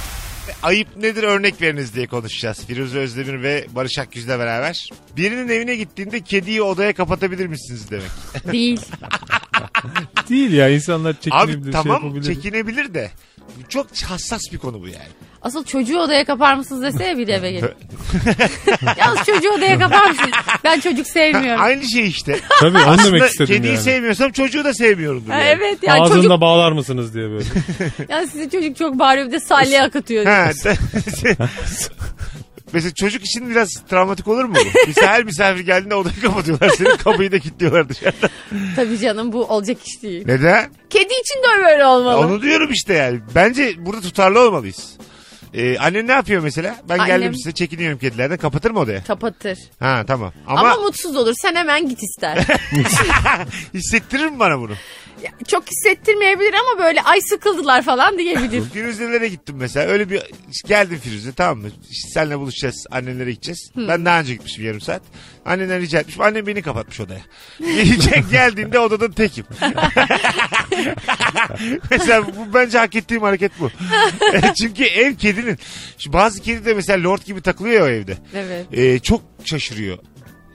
Ayıp 0.67 0.97
nedir 0.97 1.23
örnek 1.23 1.63
veriniz 1.63 1.95
diye 1.95 2.07
konuşacağız. 2.07 2.67
Firuze 2.67 2.99
Özdemir 2.99 3.43
ve 3.43 3.67
Barış 3.75 3.99
Akgüz'le 3.99 4.29
beraber. 4.29 4.91
Birinin 5.17 5.49
evine 5.49 5.77
gittiğinde 5.77 6.21
kediyi 6.21 6.63
odaya 6.63 6.95
kapatabilir 6.95 7.47
misiniz 7.47 7.91
demek. 7.91 8.11
Değil. 8.53 8.81
Değil 10.29 10.53
ya 10.53 10.69
insanlar 10.69 11.21
çekinebilir 11.21 11.57
Abi 11.57 11.63
şey 11.63 11.73
tamam 11.73 12.03
yapabilir. 12.05 12.35
çekinebilir 12.35 12.95
de. 12.95 13.11
Çok 13.69 13.87
hassas 14.05 14.43
bir 14.53 14.59
konu 14.59 14.81
bu 14.81 14.89
yani. 14.89 15.09
Asıl 15.47 15.65
çocuğu 15.65 15.99
odaya 15.99 16.25
kapar 16.25 16.55
mısınız 16.55 16.83
deseye 16.83 17.19
bir 17.19 17.29
eve 17.29 17.53
gelip. 17.53 17.77
Yalnız 18.99 19.19
çocuğu 19.27 19.51
odaya 19.51 19.79
kapar 19.79 20.11
mısın? 20.11 20.31
Ben 20.65 20.81
çocuk 20.81 21.07
sevmiyorum. 21.07 21.63
aynı 21.63 21.85
şey 21.85 22.09
işte. 22.09 22.41
Tabii 22.61 22.79
onu 22.79 22.91
Aslında 22.91 23.17
demek 23.17 23.31
istedim 23.31 23.55
kediyi 23.55 23.73
yani. 23.73 23.83
sevmiyorsam 23.83 24.33
çocuğu 24.33 24.65
da 24.65 24.75
sevmiyorumdur. 24.75 25.31
Ha, 25.31 25.39
yani. 25.39 25.49
evet 25.49 25.79
yani 25.83 26.03
Ağzını 26.03 26.17
çocuk 26.17 26.31
da 26.31 26.41
bağlar 26.41 26.73
mısınız 26.73 27.15
diye 27.15 27.31
böyle. 27.31 27.45
ya 28.09 28.27
sizin 28.27 28.49
çocuk 28.49 28.77
çok 28.77 28.99
bağırıyor 28.99 29.27
bir 29.27 29.33
de 29.33 29.41
salya 29.41 29.85
akıtıyor. 29.85 30.27
Ha, 30.27 30.51
Mesela 32.73 32.95
çocuk 32.95 33.25
için 33.25 33.51
biraz 33.51 33.69
travmatik 33.91 34.29
olur 34.29 34.45
mu 34.45 34.55
bu? 34.55 34.79
Mesela 34.87 35.13
her 35.13 35.25
misafir 35.25 35.61
geldiğinde 35.61 35.95
odayı 35.95 36.21
kapatıyorlar. 36.21 36.69
Senin 36.69 36.97
kapıyı 36.97 37.33
da 37.33 37.39
kilitliyorlar 37.39 37.89
dışarıda. 37.89 38.29
Tabii 38.77 38.99
canım 38.99 39.33
bu 39.33 39.45
olacak 39.45 39.79
iş 39.87 40.03
değil. 40.03 40.23
Neden? 40.27 40.71
Kedi 40.91 41.05
için 41.05 41.43
de 41.43 41.65
böyle 41.65 41.85
olmalı. 41.85 42.17
Onu 42.19 42.43
diyorum 42.43 42.73
işte 42.73 42.95
yani. 42.95 43.21
Bence 43.35 43.75
burada 43.79 44.01
tutarlı 44.01 44.41
olmalıyız. 44.41 44.97
Ee, 45.55 45.79
annen 45.79 46.07
ne 46.07 46.13
yapıyor 46.13 46.43
mesela? 46.43 46.77
Ben 46.89 46.99
Annem- 46.99 47.07
geldim 47.21 47.35
size 47.35 47.53
çekiniyorum 47.53 47.99
kedilerden. 47.99 48.37
Kapatır 48.37 48.71
mı 48.71 48.79
odaya? 48.79 49.05
Kapatır. 49.05 49.59
Ha 49.81 50.05
tamam. 50.07 50.33
Ama, 50.47 50.61
Ama, 50.61 50.75
mutsuz 50.83 51.17
olur. 51.17 51.35
Sen 51.43 51.55
hemen 51.55 51.89
git 51.89 52.03
ister. 52.03 52.39
hissettirir 53.75 54.27
mi 54.27 54.39
bana 54.39 54.61
bunu? 54.61 54.73
Çok 55.49 55.65
hissettirmeyebilir 55.71 56.55
ama 56.55 56.85
böyle 56.85 57.03
ay 57.03 57.21
sıkıldılar 57.21 57.83
falan 57.83 58.19
diyebilir. 58.19 58.63
Firuze'lere 58.73 59.29
gittim 59.29 59.57
mesela. 59.59 59.91
Öyle 59.93 60.11
bir 60.11 60.23
geldim 60.67 60.99
Firuze 60.99 61.33
tamam 61.33 61.59
mı? 61.59 61.69
İşte 61.91 62.09
seninle 62.15 62.39
buluşacağız. 62.39 62.87
Annenlere 62.91 63.31
gideceğiz. 63.31 63.71
Ben 63.77 64.05
daha 64.05 64.21
önce 64.21 64.33
gitmişim 64.35 64.65
yarım 64.65 64.81
saat. 64.81 65.03
Annenden 65.45 65.81
rica 65.81 65.99
etmişim. 66.01 66.23
Annem 66.23 66.47
beni 66.47 66.63
kapatmış 66.63 67.01
odaya. 67.01 67.21
Gelecek 67.61 68.25
geldiğinde 68.31 68.79
odada 68.79 69.11
tekim. 69.11 69.45
mesela 71.91 72.27
bu 72.27 72.55
bence 72.55 72.79
hak 72.79 72.95
ettiğim 72.97 73.23
hareket 73.23 73.53
bu. 73.61 73.71
Çünkü 74.63 74.85
ev 74.85 75.15
kedinin. 75.15 75.59
Şu 75.99 76.13
bazı 76.13 76.43
kedi 76.43 76.65
de 76.65 76.75
mesela 76.75 77.11
lord 77.11 77.23
gibi 77.23 77.41
takılıyor 77.43 77.75
ya 77.81 77.85
o 77.85 77.89
evde. 77.89 78.17
evet. 78.35 78.67
Ee, 78.73 78.99
çok 78.99 79.23
şaşırıyor 79.45 79.99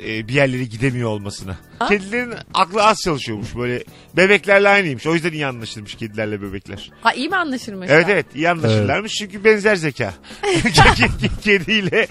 e, 0.05 0.27
bir 0.27 0.34
yerlere 0.34 0.63
gidemiyor 0.63 1.10
olmasına. 1.10 1.58
Kedilerin 1.88 2.34
aklı 2.53 2.84
az 2.84 2.98
çalışıyormuş 3.01 3.55
böyle. 3.55 3.84
Bebeklerle 4.17 4.70
aynıymış. 4.70 5.08
O 5.08 5.13
yüzden 5.13 5.31
iyi 5.31 5.46
anlaşılmış 5.46 5.96
kedilerle 5.96 6.41
bebekler. 6.41 6.91
Ha 7.01 7.13
iyi 7.13 7.29
mi 7.29 7.36
anlaşılmış? 7.36 7.89
Evet 7.91 8.05
evet 8.10 8.25
iyi 8.36 8.50
anlaşırlarmış 8.50 9.13
çünkü 9.13 9.43
benzer 9.43 9.75
zeka. 9.75 10.13
Kediyle. 11.43 12.08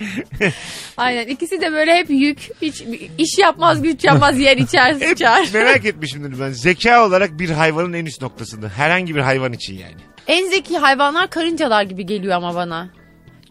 Aynen 0.96 1.26
ikisi 1.26 1.60
de 1.60 1.72
böyle 1.72 1.94
hep 1.94 2.10
yük. 2.10 2.38
Hiç 2.62 2.84
iş 3.18 3.38
yapmaz 3.38 3.82
güç 3.82 4.04
yapmaz 4.04 4.38
yer 4.38 4.56
içer 4.56 4.94
Hep 4.94 5.08
sıçar. 5.08 5.48
merak 5.54 5.84
etmişimdir 5.84 6.40
ben. 6.40 6.50
Zeka 6.50 7.06
olarak 7.06 7.38
bir 7.38 7.50
hayvanın 7.50 7.92
en 7.92 8.06
üst 8.06 8.22
noktasında. 8.22 8.68
Herhangi 8.68 9.14
bir 9.14 9.20
hayvan 9.20 9.52
için 9.52 9.74
yani. 9.78 9.96
En 10.26 10.50
zeki 10.50 10.78
hayvanlar 10.78 11.30
karıncalar 11.30 11.82
gibi 11.82 12.06
geliyor 12.06 12.34
ama 12.34 12.54
bana. 12.54 12.88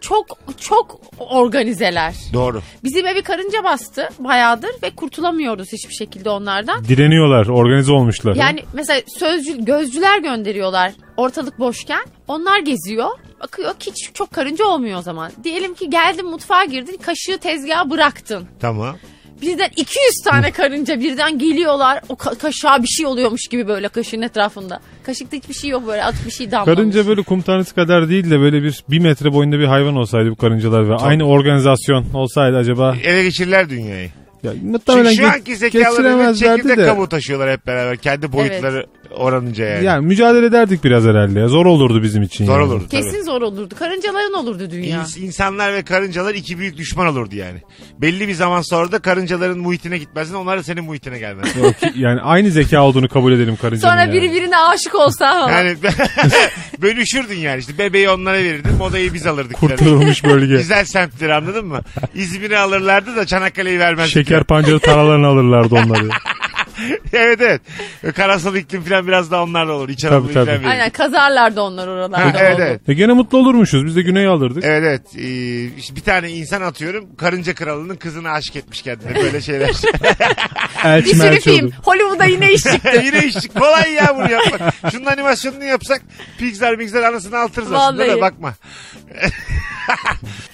Çok 0.01 0.37
çok 0.59 1.01
organizeler. 1.19 2.15
Doğru. 2.33 2.61
Bizim 2.83 3.07
evi 3.07 3.21
karınca 3.21 3.63
bastı 3.63 4.09
bayağıdır 4.19 4.71
ve 4.83 4.89
kurtulamıyoruz 4.89 5.67
hiçbir 5.73 5.93
şekilde 5.93 6.29
onlardan. 6.29 6.83
Direniyorlar, 6.83 7.47
organize 7.47 7.91
olmuşlar. 7.91 8.35
Yani 8.35 8.63
mesela 8.73 9.01
sözcü, 9.17 9.65
gözcüler 9.65 10.19
gönderiyorlar 10.19 10.91
ortalık 11.17 11.59
boşken. 11.59 12.05
Onlar 12.27 12.59
geziyor. 12.59 13.09
Bakıyor 13.39 13.73
ki 13.73 13.91
hiç 13.91 14.11
çok 14.13 14.31
karınca 14.31 14.65
olmuyor 14.65 14.99
o 14.99 15.01
zaman. 15.01 15.31
Diyelim 15.43 15.73
ki 15.73 15.89
geldin 15.89 16.25
mutfağa 16.25 16.65
girdin 16.65 16.97
kaşığı 17.01 17.37
tezgaha 17.37 17.89
bıraktın. 17.89 18.47
Tamam. 18.59 18.95
Birden 19.41 19.69
200 19.75 19.89
tane 20.25 20.51
karınca 20.51 20.99
birden 20.99 21.39
geliyorlar. 21.39 22.01
O 22.09 22.13
ka- 22.13 22.37
kaşığa 22.37 22.83
bir 22.83 22.87
şey 22.87 23.05
oluyormuş 23.05 23.47
gibi 23.47 23.67
böyle 23.67 23.87
kaşığın 23.87 24.21
etrafında. 24.21 24.79
Kaşıkta 25.03 25.37
hiçbir 25.37 25.53
şey 25.53 25.69
yok 25.69 25.87
böyle 25.87 26.03
at 26.03 26.15
bir 26.25 26.31
şey 26.31 26.51
damlamış. 26.51 26.75
Karınca 26.77 27.07
böyle 27.07 27.21
kum 27.21 27.41
tanesi 27.41 27.75
kadar 27.75 28.09
değil 28.09 28.31
de 28.31 28.39
böyle 28.39 28.63
bir 28.63 28.83
bir 28.89 28.99
metre 28.99 29.33
boyunda 29.33 29.59
bir 29.59 29.65
hayvan 29.65 29.95
olsaydı 29.95 30.29
bu 30.31 30.35
karıncalar 30.35 30.89
ve 30.89 30.95
aynı 30.95 31.23
organizasyon 31.23 32.05
olsaydı 32.13 32.57
acaba 32.57 32.95
Ele 33.03 33.23
geçirirler 33.23 33.69
dünyayı. 33.69 34.09
Ya 34.43 34.51
muhtemelen 34.63 35.09
Çünkü 35.11 35.21
şu 35.21 35.31
anki 35.33 35.55
zekalarıyla 35.55 36.33
çekirdek 36.33 36.77
de. 36.77 36.85
kabuğu 36.85 37.09
taşıyorlar 37.09 37.51
hep 37.51 37.67
beraber. 37.67 37.97
Kendi 37.97 38.31
boyutları 38.31 38.85
oranınca 39.15 39.65
yani. 39.65 39.85
Yani 39.85 40.05
mücadele 40.05 40.45
ederdik 40.45 40.83
biraz 40.83 41.03
herhalde. 41.03 41.39
ya. 41.39 41.47
Zor 41.47 41.65
olurdu 41.65 42.03
bizim 42.03 42.23
için. 42.23 42.45
Zor 42.45 42.59
yani. 42.59 42.63
olurdu 42.63 42.85
tabii. 42.91 43.01
Kesin 43.03 43.23
zor 43.23 43.41
olurdu. 43.41 43.75
Karıncaların 43.79 44.33
olurdu 44.33 44.71
dünya. 44.71 44.97
İns- 45.01 45.19
insanlar 45.19 45.73
ve 45.73 45.81
karıncalar 45.83 46.35
iki 46.35 46.59
büyük 46.59 46.77
düşman 46.77 47.07
olurdu 47.07 47.35
yani. 47.35 47.59
Belli 48.01 48.27
bir 48.27 48.33
zaman 48.33 48.61
sonra 48.61 48.91
da 48.91 48.99
karıncaların 48.99 49.59
muhitine 49.59 49.97
gitmezsin. 49.97 50.33
Onlar 50.33 50.59
da 50.59 50.63
senin 50.63 50.83
muhitine 50.83 51.19
gelmez. 51.19 51.55
Yok, 51.55 51.75
yani 51.95 52.21
aynı 52.21 52.51
zeka 52.51 52.83
olduğunu 52.83 53.09
kabul 53.09 53.33
edelim 53.33 53.55
karıncanın 53.61 53.91
Sonra 53.91 54.01
yani. 54.01 54.13
biri 54.13 54.31
birine 54.31 54.57
aşık 54.57 54.95
olsa 54.95 55.31
falan. 55.31 55.51
Yani 55.51 55.77
bölüşürdün 56.81 57.35
yani 57.37 57.59
işte 57.59 57.77
bebeği 57.77 58.09
onlara 58.09 58.37
verirdin 58.37 58.75
modayı 58.77 59.13
biz 59.13 59.27
alırdık. 59.27 59.57
Kurtarılmış 59.57 60.23
bölge. 60.23 60.53
Güzel 60.57 60.85
semtleri 60.85 61.33
anladın 61.33 61.65
mı? 61.65 61.81
İzmir'i 62.15 62.57
alırlardı 62.57 63.15
da 63.15 63.25
Çanakkale'yi 63.25 63.79
vermezdik. 63.79 64.28
Şeker 64.29 64.43
pancarı 64.43 64.79
taralarını 64.79 65.27
alırlardı 65.27 65.75
onları. 65.75 66.09
evet 67.13 67.41
evet. 67.41 67.61
Karasal 68.15 68.55
iklim 68.55 68.81
falan 68.83 69.07
biraz 69.07 69.31
daha 69.31 69.43
onlarla 69.43 69.73
olur. 69.73 69.89
İç 69.89 70.01
Tabii, 70.01 70.15
Anadolu 70.15 70.33
tabii. 70.33 70.45
falan 70.45 70.59
verir. 70.59 70.69
Aynen 70.69 70.89
kazarlardı 70.89 71.61
onlar 71.61 71.87
oralarda. 71.87 72.33
evet 72.39 72.59
evet. 72.59 72.89
E 72.89 72.93
gene 72.93 73.13
mutlu 73.13 73.37
olurmuşuz. 73.37 73.85
Biz 73.85 73.95
de 73.95 74.01
güney 74.01 74.27
alırdık. 74.27 74.63
Evet 74.65 74.83
evet. 74.85 75.25
Ee, 75.25 75.65
işte 75.77 75.95
bir 75.95 76.01
tane 76.01 76.31
insan 76.31 76.61
atıyorum. 76.61 77.15
Karınca 77.15 77.53
kralının 77.53 77.95
kızına 77.95 78.31
aşık 78.31 78.55
etmiş 78.55 78.81
kendine. 78.81 79.15
Böyle 79.15 79.41
şeyler. 79.41 79.69
Elçi 80.83 81.09
Bir 81.09 81.15
sürü 81.15 81.39
film. 81.39 81.65
oldu. 81.65 81.73
Hollywood'a 81.83 82.25
yine 82.25 82.53
iş 82.53 82.61
çıktı. 82.61 83.01
Yine 83.05 83.25
iş 83.25 83.35
kolay 83.59 83.91
ya 83.93 84.15
bunu 84.15 84.31
yapmak. 84.31 84.73
Şunun 84.91 85.05
animasyonunu 85.05 85.63
yapsak 85.63 86.01
Pixar 86.37 86.77
Pixar 86.77 87.03
anasını 87.03 87.37
altırız 87.37 87.71
aslında 87.73 88.03
da 88.03 88.07
Vallahi. 88.07 88.21
bakma. 88.21 88.53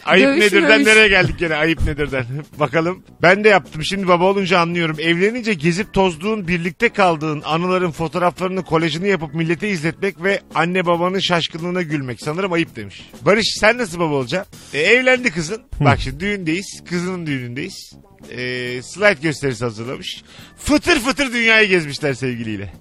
Ayıp 0.05 0.27
Dövüş 0.27 0.39
nedirden 0.39 0.71
mövüş. 0.71 0.85
nereye 0.87 1.07
geldik 1.07 1.39
gene 1.39 1.55
ayıp 1.55 1.85
nedirden. 1.85 2.25
Bakalım. 2.59 3.03
Ben 3.21 3.43
de 3.43 3.49
yaptım. 3.49 3.83
Şimdi 3.85 4.07
baba 4.07 4.23
olunca 4.23 4.59
anlıyorum. 4.59 4.97
Evlenince 4.99 5.53
gezip 5.53 5.93
tozduğun, 5.93 6.47
birlikte 6.47 6.89
kaldığın 6.89 7.41
anıların 7.45 7.91
fotoğraflarını, 7.91 8.63
kolajını 8.63 9.07
yapıp 9.07 9.33
millete 9.33 9.69
izletmek 9.69 10.23
ve 10.23 10.41
anne 10.55 10.85
babanın 10.85 11.19
şaşkınlığına 11.19 11.81
gülmek. 11.81 12.21
Sanırım 12.21 12.53
ayıp 12.53 12.75
demiş. 12.75 13.09
Barış 13.21 13.47
sen 13.59 13.77
nasıl 13.77 13.99
baba 13.99 14.13
olacaksın? 14.13 14.53
E, 14.73 14.79
evlendi 14.81 15.31
kızın. 15.31 15.61
Bak 15.79 15.99
şimdi 15.99 16.19
düğündeyiz. 16.19 16.83
Kızının 16.89 17.25
düğünündeyiz. 17.27 17.93
E, 18.31 18.37
slide 18.83 19.17
gösterisi 19.21 19.63
hazırlamış. 19.63 20.23
Fıtır 20.57 20.99
fıtır 20.99 21.33
dünyayı 21.33 21.69
gezmişler 21.69 22.13
sevgiliyle. 22.13 22.73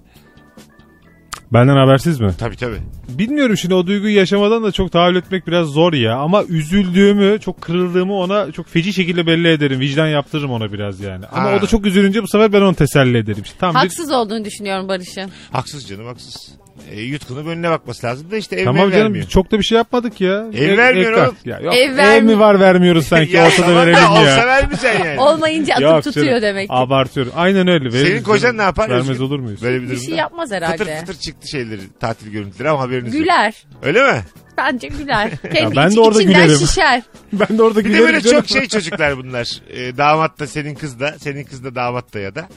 Benden 1.53 1.75
habersiz 1.77 2.19
mi? 2.19 2.31
Tabii 2.39 2.55
tabii. 2.57 2.77
Bilmiyorum 3.09 3.57
şimdi 3.57 3.73
o 3.73 3.87
duyguyu 3.87 4.15
yaşamadan 4.15 4.63
da 4.63 4.71
çok 4.71 4.91
tahayyül 4.91 5.15
etmek 5.15 5.47
biraz 5.47 5.67
zor 5.67 5.93
ya. 5.93 6.15
Ama 6.17 6.43
üzüldüğümü, 6.43 7.39
çok 7.39 7.61
kırıldığımı 7.61 8.13
ona 8.13 8.51
çok 8.51 8.67
feci 8.67 8.93
şekilde 8.93 9.27
belli 9.27 9.47
ederim. 9.47 9.79
Vicdan 9.79 10.07
yaptırırım 10.07 10.51
ona 10.51 10.73
biraz 10.73 10.99
yani. 10.99 11.25
Ama 11.31 11.49
Ha. 11.51 11.55
o 11.55 11.61
da 11.61 11.67
çok 11.67 11.85
üzülünce 11.85 12.23
bu 12.23 12.27
sefer 12.27 12.53
ben 12.53 12.61
onu 12.61 12.75
teselli 12.75 13.17
ederim. 13.17 13.41
İşte 13.43 13.57
tam 13.59 13.73
bir 13.75 13.79
Haksız 13.79 14.11
olduğunu 14.11 14.45
düşünüyorum 14.45 14.87
Barış'ın. 14.87 15.31
Haksız 15.51 15.87
canım 15.87 16.05
haksız. 16.05 16.51
E, 16.91 17.01
yutkunun 17.01 17.45
önüne 17.45 17.69
bakması 17.69 18.07
lazım 18.07 18.31
da 18.31 18.37
işte 18.37 18.55
ev 18.55 18.65
Tamam 18.65 18.91
canım 18.91 19.03
vermiyor. 19.03 19.27
çok 19.27 19.51
da 19.51 19.59
bir 19.59 19.63
şey 19.63 19.77
yapmadık 19.77 20.21
ya. 20.21 20.45
Ev 20.53 20.77
vermiyor 20.77 21.13
kal- 21.15 21.23
oğlum. 21.25 21.35
Ya, 21.45 21.59
yok, 21.59 21.73
Ev 21.75 21.91
ev, 21.91 21.97
vermiyor. 21.97 22.35
mi 22.35 22.39
var 22.39 22.59
vermiyoruz 22.59 23.05
sanki 23.07 23.31
Ya 23.35 23.45
ortada 23.47 23.61
tamam 23.61 23.75
da 23.81 23.85
verelim 23.87 24.09
Olsa 24.11 24.21
ya. 24.29 24.47
vermeyeceksin 24.47 25.03
yani. 25.05 25.19
Olmayınca 25.21 25.73
atıp 25.73 25.83
Yok 25.83 26.03
tutuyor 26.03 26.25
canım, 26.25 26.41
demek 26.41 26.69
ki. 26.69 26.75
Abartıyorum. 26.75 27.31
Aynen 27.35 27.67
öyle. 27.67 27.85
veririz 27.85 28.07
Senin 28.09 28.23
kocan 28.23 28.41
canım. 28.41 28.57
ne 28.57 28.61
yapar? 28.61 28.89
Vermez 28.89 29.09
Özgür? 29.09 29.23
olur 29.25 29.39
muyuz? 29.39 29.61
Böyle 29.63 29.77
bir 29.77 29.81
Bir 29.83 29.87
durumda. 29.89 30.05
şey 30.05 30.15
yapmaz 30.15 30.51
herhalde. 30.51 30.77
Fıtır 30.77 30.95
fıtır 30.95 31.13
çıktı 31.13 31.47
şeyleri 31.47 31.81
tatil 31.99 32.31
görüntüleri 32.31 32.69
ama 32.69 32.81
haberiniz 32.81 33.13
yok. 33.13 33.23
Güler. 33.23 33.53
Öyle 33.83 34.03
mi? 34.11 34.19
Bence 34.57 34.87
güler. 34.87 35.31
Kendi 35.53 35.75
ben 35.75 35.89
iç- 35.89 35.95
de 35.95 35.99
orada 35.99 36.21
içinden 36.21 36.45
gülerim. 36.45 36.67
şişer. 36.67 37.01
ben 37.33 37.57
de 37.57 37.63
orada 37.63 37.79
Bir 37.79 37.83
de 37.83 37.87
gülerim 37.87 38.05
böyle 38.05 38.21
canım. 38.21 38.37
çok 38.41 38.49
şey 38.49 38.67
çocuklar 38.67 39.17
bunlar. 39.17 39.47
Ee, 39.69 39.97
damat 39.97 40.39
da 40.39 40.47
senin 40.47 40.75
kız 40.75 40.99
da. 40.99 41.15
Senin 41.23 41.43
kız 41.43 41.63
da 41.63 41.75
damat 41.75 42.13
da 42.13 42.19
ya 42.19 42.35
da. 42.35 42.47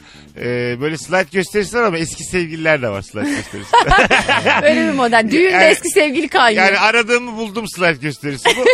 Ee, 0.41 0.77
böyle 0.81 0.99
slide 0.99 1.27
gösterisi 1.33 1.77
var 1.77 1.83
ama 1.83 1.99
eski 1.99 2.25
sevgililer 2.25 2.83
de 2.83 2.89
var 2.89 3.03
slide 3.03 3.31
gösterisi. 3.31 3.71
Öyle 4.63 4.89
bir 4.89 4.93
model. 4.95 5.31
Düğünde 5.31 5.51
Yani- 5.51 5.65
eski 5.65 5.89
sevgili 5.89 6.29
kaynıyor. 6.29 6.65
yani 6.67 6.79
aradığımı 6.79 7.37
buldum 7.37 7.65
slide 7.69 7.93
gösterisi 8.03 8.45
bu. 8.57 8.65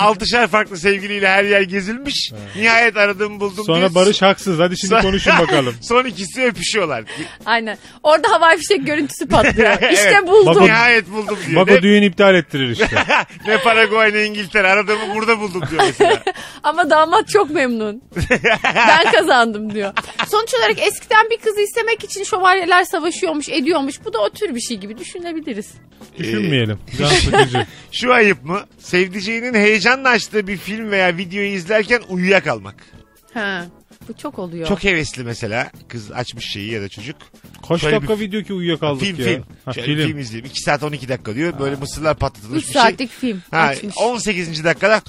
Altışar 0.00 0.46
farklı 0.46 0.76
sevgiliyle 0.76 1.28
her 1.28 1.44
yer 1.44 1.60
gezilmiş. 1.62 2.32
Nihayet 2.56 2.96
aradığımı 2.96 3.40
buldum 3.40 3.64
Sonra 3.64 3.78
diye. 3.78 3.94
Barış 3.94 4.22
haksız. 4.22 4.58
Hadi 4.58 4.78
şimdi 4.78 4.94
konuşun 5.02 5.32
bakalım. 5.38 5.74
Son 5.82 6.04
ikisi 6.04 6.42
öpüşüyorlar. 6.44 7.04
Aynen. 7.46 7.78
Orada 8.02 8.30
havai 8.30 8.56
fişek 8.58 8.86
görüntüsü 8.86 9.26
patlıyor. 9.28 9.72
İşte 9.92 10.10
Evet. 10.18 10.26
buldum. 10.28 10.54
Bak 10.54 10.62
Nihayet 10.62 11.10
buldum 11.10 11.38
diyor. 11.46 11.60
Bak 11.60 11.68
Ne, 11.70 11.76
o 11.78 11.82
düğün 11.82 12.02
iptal 12.02 12.34
ettirir 12.34 12.63
işte. 12.70 13.04
ne 13.46 13.58
Paraguay 13.58 14.12
ne 14.12 14.24
İngiltere 14.24 14.68
aradığımı 14.68 15.14
burada 15.14 15.40
buldum 15.40 15.62
diyor 15.70 15.82
mesela. 15.86 16.22
Ama 16.62 16.90
damat 16.90 17.28
çok 17.28 17.50
memnun. 17.50 18.02
ben 18.74 19.12
kazandım 19.12 19.74
diyor. 19.74 19.92
Sonuç 20.28 20.54
olarak 20.54 20.78
eskiden 20.78 21.30
bir 21.30 21.36
kızı 21.36 21.60
istemek 21.60 22.04
için 22.04 22.24
şövalyeler 22.24 22.84
savaşıyormuş, 22.84 23.48
ediyormuş. 23.48 24.04
Bu 24.04 24.12
da 24.12 24.18
o 24.20 24.30
tür 24.30 24.54
bir 24.54 24.60
şey 24.60 24.76
gibi 24.76 24.98
düşünebiliriz. 24.98 25.74
Düşünmeyelim. 26.18 26.78
Can 26.98 27.08
sıkıcı. 27.08 27.66
Şu 27.92 28.12
ayıp 28.12 28.44
mı? 28.44 28.60
Sevdiceğinin 28.78 29.54
heyecanla 29.54 30.08
açtığı 30.08 30.46
bir 30.46 30.56
film 30.56 30.90
veya 30.90 31.16
videoyu 31.16 31.48
izlerken 31.48 32.02
uyuyakalmak. 32.08 32.74
Ha. 33.34 33.64
Bu 34.08 34.12
çok 34.16 34.38
oluyor. 34.38 34.68
Çok 34.68 34.84
hevesli 34.84 35.24
mesela. 35.24 35.70
Kız 35.88 36.12
açmış 36.12 36.44
şeyi 36.46 36.70
ya 36.72 36.82
da 36.82 36.88
çocuk. 36.88 37.16
Kaç 37.68 37.80
Şöyle 37.80 37.96
dakika 37.96 38.14
bir- 38.20 38.20
video 38.20 38.42
ki 38.42 38.52
uyuyakaldık 38.52 39.04
film 39.06 39.18
ya. 39.20 39.24
film. 39.24 39.44
Ha, 39.64 39.72
Şöyle 39.72 39.86
film. 39.96 40.08
film. 40.08 40.18
izleyeyim. 40.18 40.46
2 40.46 40.60
saat 40.60 40.82
12 40.82 41.08
dakika 41.08 41.34
diyor. 41.34 41.58
Böyle 41.58 41.76
mısırlar 41.76 42.16
patlatılmış 42.16 42.62
3 42.62 42.68
bir 42.68 42.72
şey. 42.72 42.82
saatlik 42.82 43.10
film. 43.10 43.42
Ha, 43.50 43.58
Açmış. 43.58 43.94
18. 43.98 44.64
dakikada 44.64 45.00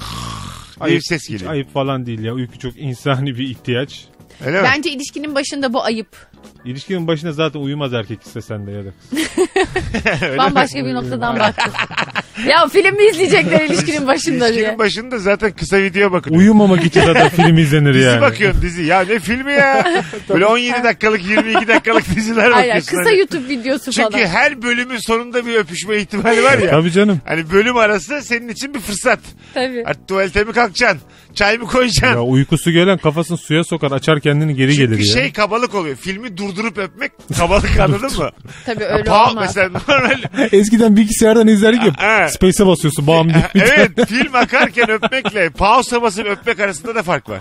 bir 0.77 0.81
Ayıp, 0.85 1.01
ses 1.05 1.21
hiç 1.23 1.29
geliyor. 1.29 1.51
ayıp 1.51 1.73
falan 1.73 2.05
değil 2.05 2.19
ya. 2.23 2.33
Uyku 2.33 2.59
çok 2.59 2.77
insani 2.77 3.37
bir 3.37 3.47
ihtiyaç. 3.49 4.05
Öyle 4.45 4.61
mi? 4.61 4.67
Bence 4.75 4.91
ilişkinin 4.91 5.35
başında 5.35 5.73
bu 5.73 5.83
ayıp. 5.83 6.07
İlişkinin 6.65 7.07
başında 7.07 7.31
zaten 7.31 7.59
uyumaz 7.59 7.93
erkek 7.93 8.21
istesen 8.23 8.67
de 8.67 8.71
ya 8.71 8.83
da. 8.85 8.89
Bambaşka 10.37 10.85
bir 10.85 10.93
noktadan 10.93 11.39
baktım. 11.39 11.73
ya 12.49 12.67
film 12.67 12.95
mi 12.95 13.03
izleyecekler 13.03 13.61
ilişkinin 13.69 14.07
başında 14.07 14.39
diye. 14.47 14.51
İlişkinin 14.59 14.79
başında 14.79 15.17
zaten 15.19 15.51
kısa 15.51 15.77
video 15.77 16.11
bakın. 16.11 16.33
Uyumamak 16.33 16.85
için 16.85 17.01
zaten 17.05 17.29
film 17.29 17.57
izlenir 17.57 17.93
Dizi 17.93 18.05
yani. 18.05 18.21
bakıyorsun 18.21 18.61
dizi. 18.61 18.83
Ya 18.83 19.01
ne 19.01 19.19
filmi 19.19 19.53
ya? 19.53 19.85
Böyle 20.29 20.45
17 20.45 20.83
dakikalık 20.83 21.25
22 21.29 21.67
dakikalık 21.67 22.15
diziler 22.15 22.43
Aynen 22.43 22.57
bakıyorsun. 22.57 22.89
kısa 22.97 23.09
Hani. 23.09 23.17
YouTube 23.19 23.47
videosu 23.49 23.91
Çünkü 23.91 24.11
falan. 24.11 24.27
her 24.27 24.61
bölümün 24.61 24.97
sonunda 24.97 25.45
bir 25.45 25.55
öpüşme 25.55 25.97
ihtimali 25.97 26.43
var 26.43 26.57
ya. 26.57 26.69
Tabii 26.69 26.91
canım. 26.91 27.19
Hani 27.25 27.51
bölüm 27.51 27.77
arası 27.77 28.21
senin 28.21 28.49
için 28.49 28.73
bir 28.73 28.79
fırsat. 28.79 29.19
Tabii. 29.53 29.83
Artık 29.85 30.07
tuvalete 30.07 30.43
mi 30.43 30.53
kalkacaksın? 30.53 31.01
Çay 31.35 31.57
mı 31.57 31.67
koyacaksın? 31.67 32.15
Ya 32.17 32.21
uykusu 32.23 32.71
gelen 32.71 32.97
kafasını 32.97 33.37
suya 33.37 33.63
sokar 33.63 33.91
açar 33.91 34.19
kendini 34.19 34.55
geri 34.55 34.75
Çünkü 34.75 34.87
gelir 34.95 35.07
ya. 35.07 35.13
şey 35.13 35.31
kabalık 35.33 35.75
oluyor. 35.75 35.95
Filmi 35.95 36.34
durdurup 36.37 36.77
öpmek 36.77 37.11
kabalık 37.37 37.79
anladın 37.79 38.17
mı? 38.17 38.29
Tabii 38.65 38.83
öyle 38.83 39.09
Pa- 39.09 39.29
olmaz. 39.31 39.43
mesela 39.55 39.69
normal 39.87 40.23
Eskiden 40.51 40.95
bilgisayardan 40.95 41.47
izlerdik 41.47 41.81
ya. 42.01 42.29
Space'e 42.29 42.67
basıyorsun 42.67 43.07
bam 43.07 43.33
diye. 43.33 43.47
evet 43.55 43.91
film 44.09 44.35
akarken 44.35 44.89
öpmekle 44.89 45.49
pausa 45.49 46.01
basıp 46.01 46.25
öpmek 46.25 46.59
arasında 46.59 46.95
da 46.95 47.03
fark 47.03 47.29
var. 47.29 47.39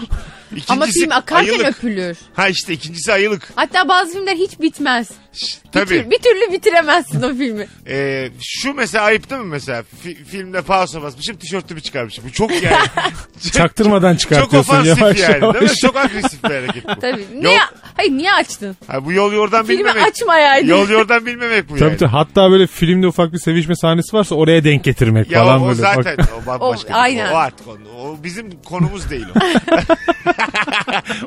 İkincisi 0.50 0.72
Ama 0.72 0.86
film 0.86 1.12
akarken 1.12 1.52
ayılık. 1.52 1.66
öpülür. 1.68 2.16
Ha 2.34 2.48
işte 2.48 2.72
ikincisi 2.72 3.12
ayılık. 3.12 3.52
Hatta 3.56 3.88
bazı 3.88 4.12
filmler 4.12 4.36
hiç 4.36 4.60
bitmez. 4.60 5.08
Bir, 5.34 5.70
Tabii. 5.72 5.86
tür- 5.88 6.10
bir 6.10 6.18
türlü 6.18 6.52
bitiremezsin 6.52 7.22
o 7.22 7.34
filmi. 7.34 7.66
Ee, 7.88 8.28
şu 8.42 8.74
mesela 8.74 9.04
ayıp 9.04 9.30
değil 9.30 9.40
mi 9.42 9.48
mesela? 9.48 9.84
Fi- 10.04 10.24
filmde 10.24 10.62
pausa 10.62 11.02
basmışım 11.02 11.36
tişörtümü 11.36 11.80
çıkarmışım. 11.80 12.24
Bu 12.28 12.32
çok 12.32 12.62
yani. 12.62 12.76
Çaktırmadan 13.52 14.12
çok 14.12 14.20
çıkartıyorsun 14.20 14.72
ofansif 14.72 14.98
yavaş 15.00 15.18
yani 15.20 15.38
yavaş. 15.42 15.54
değil 15.60 15.70
mi? 15.70 15.76
Çok 15.76 15.96
agresif 15.96 16.44
bir 16.44 16.50
hareket 16.50 16.84
bu. 16.88 17.00
Tabii. 17.00 17.24
Niye? 17.34 17.52
Yok. 17.54 17.74
Hayır 17.96 18.10
niye 18.12 18.32
açtın? 18.32 18.76
Ha, 18.86 19.04
bu 19.04 19.12
yol 19.12 19.32
yordan 19.32 19.64
Filmi 19.66 19.78
bilmemek. 19.78 20.02
açmayaydın. 20.08 20.68
Yol 20.68 20.88
yordan 20.88 21.26
bilmemek 21.26 21.68
bu 21.68 21.74
Tabii 21.74 21.84
yani. 21.88 21.96
tabii. 21.96 22.10
Hatta 22.10 22.50
böyle 22.50 22.66
filmde 22.66 23.06
ufak 23.06 23.32
bir 23.32 23.38
sevişme 23.38 23.76
sahnesi 23.76 24.16
varsa 24.16 24.34
oraya 24.34 24.64
denk 24.64 24.84
getirmek 24.84 25.30
Ya 25.30 25.44
falan 25.44 25.60
o, 25.60 25.64
o 25.64 25.68
böyle. 25.68 25.74
zaten 25.80 26.16
Bak, 26.18 26.28
o 26.42 26.46
bambaşka. 26.46 26.88
O, 26.88 26.88
bir- 26.88 27.02
aynen. 27.02 27.32
O 27.32 27.36
artık 27.36 27.68
o, 27.68 27.72
o 28.02 28.18
bizim 28.24 28.62
konumuz 28.62 29.10
değil 29.10 29.26
o. 29.36 29.38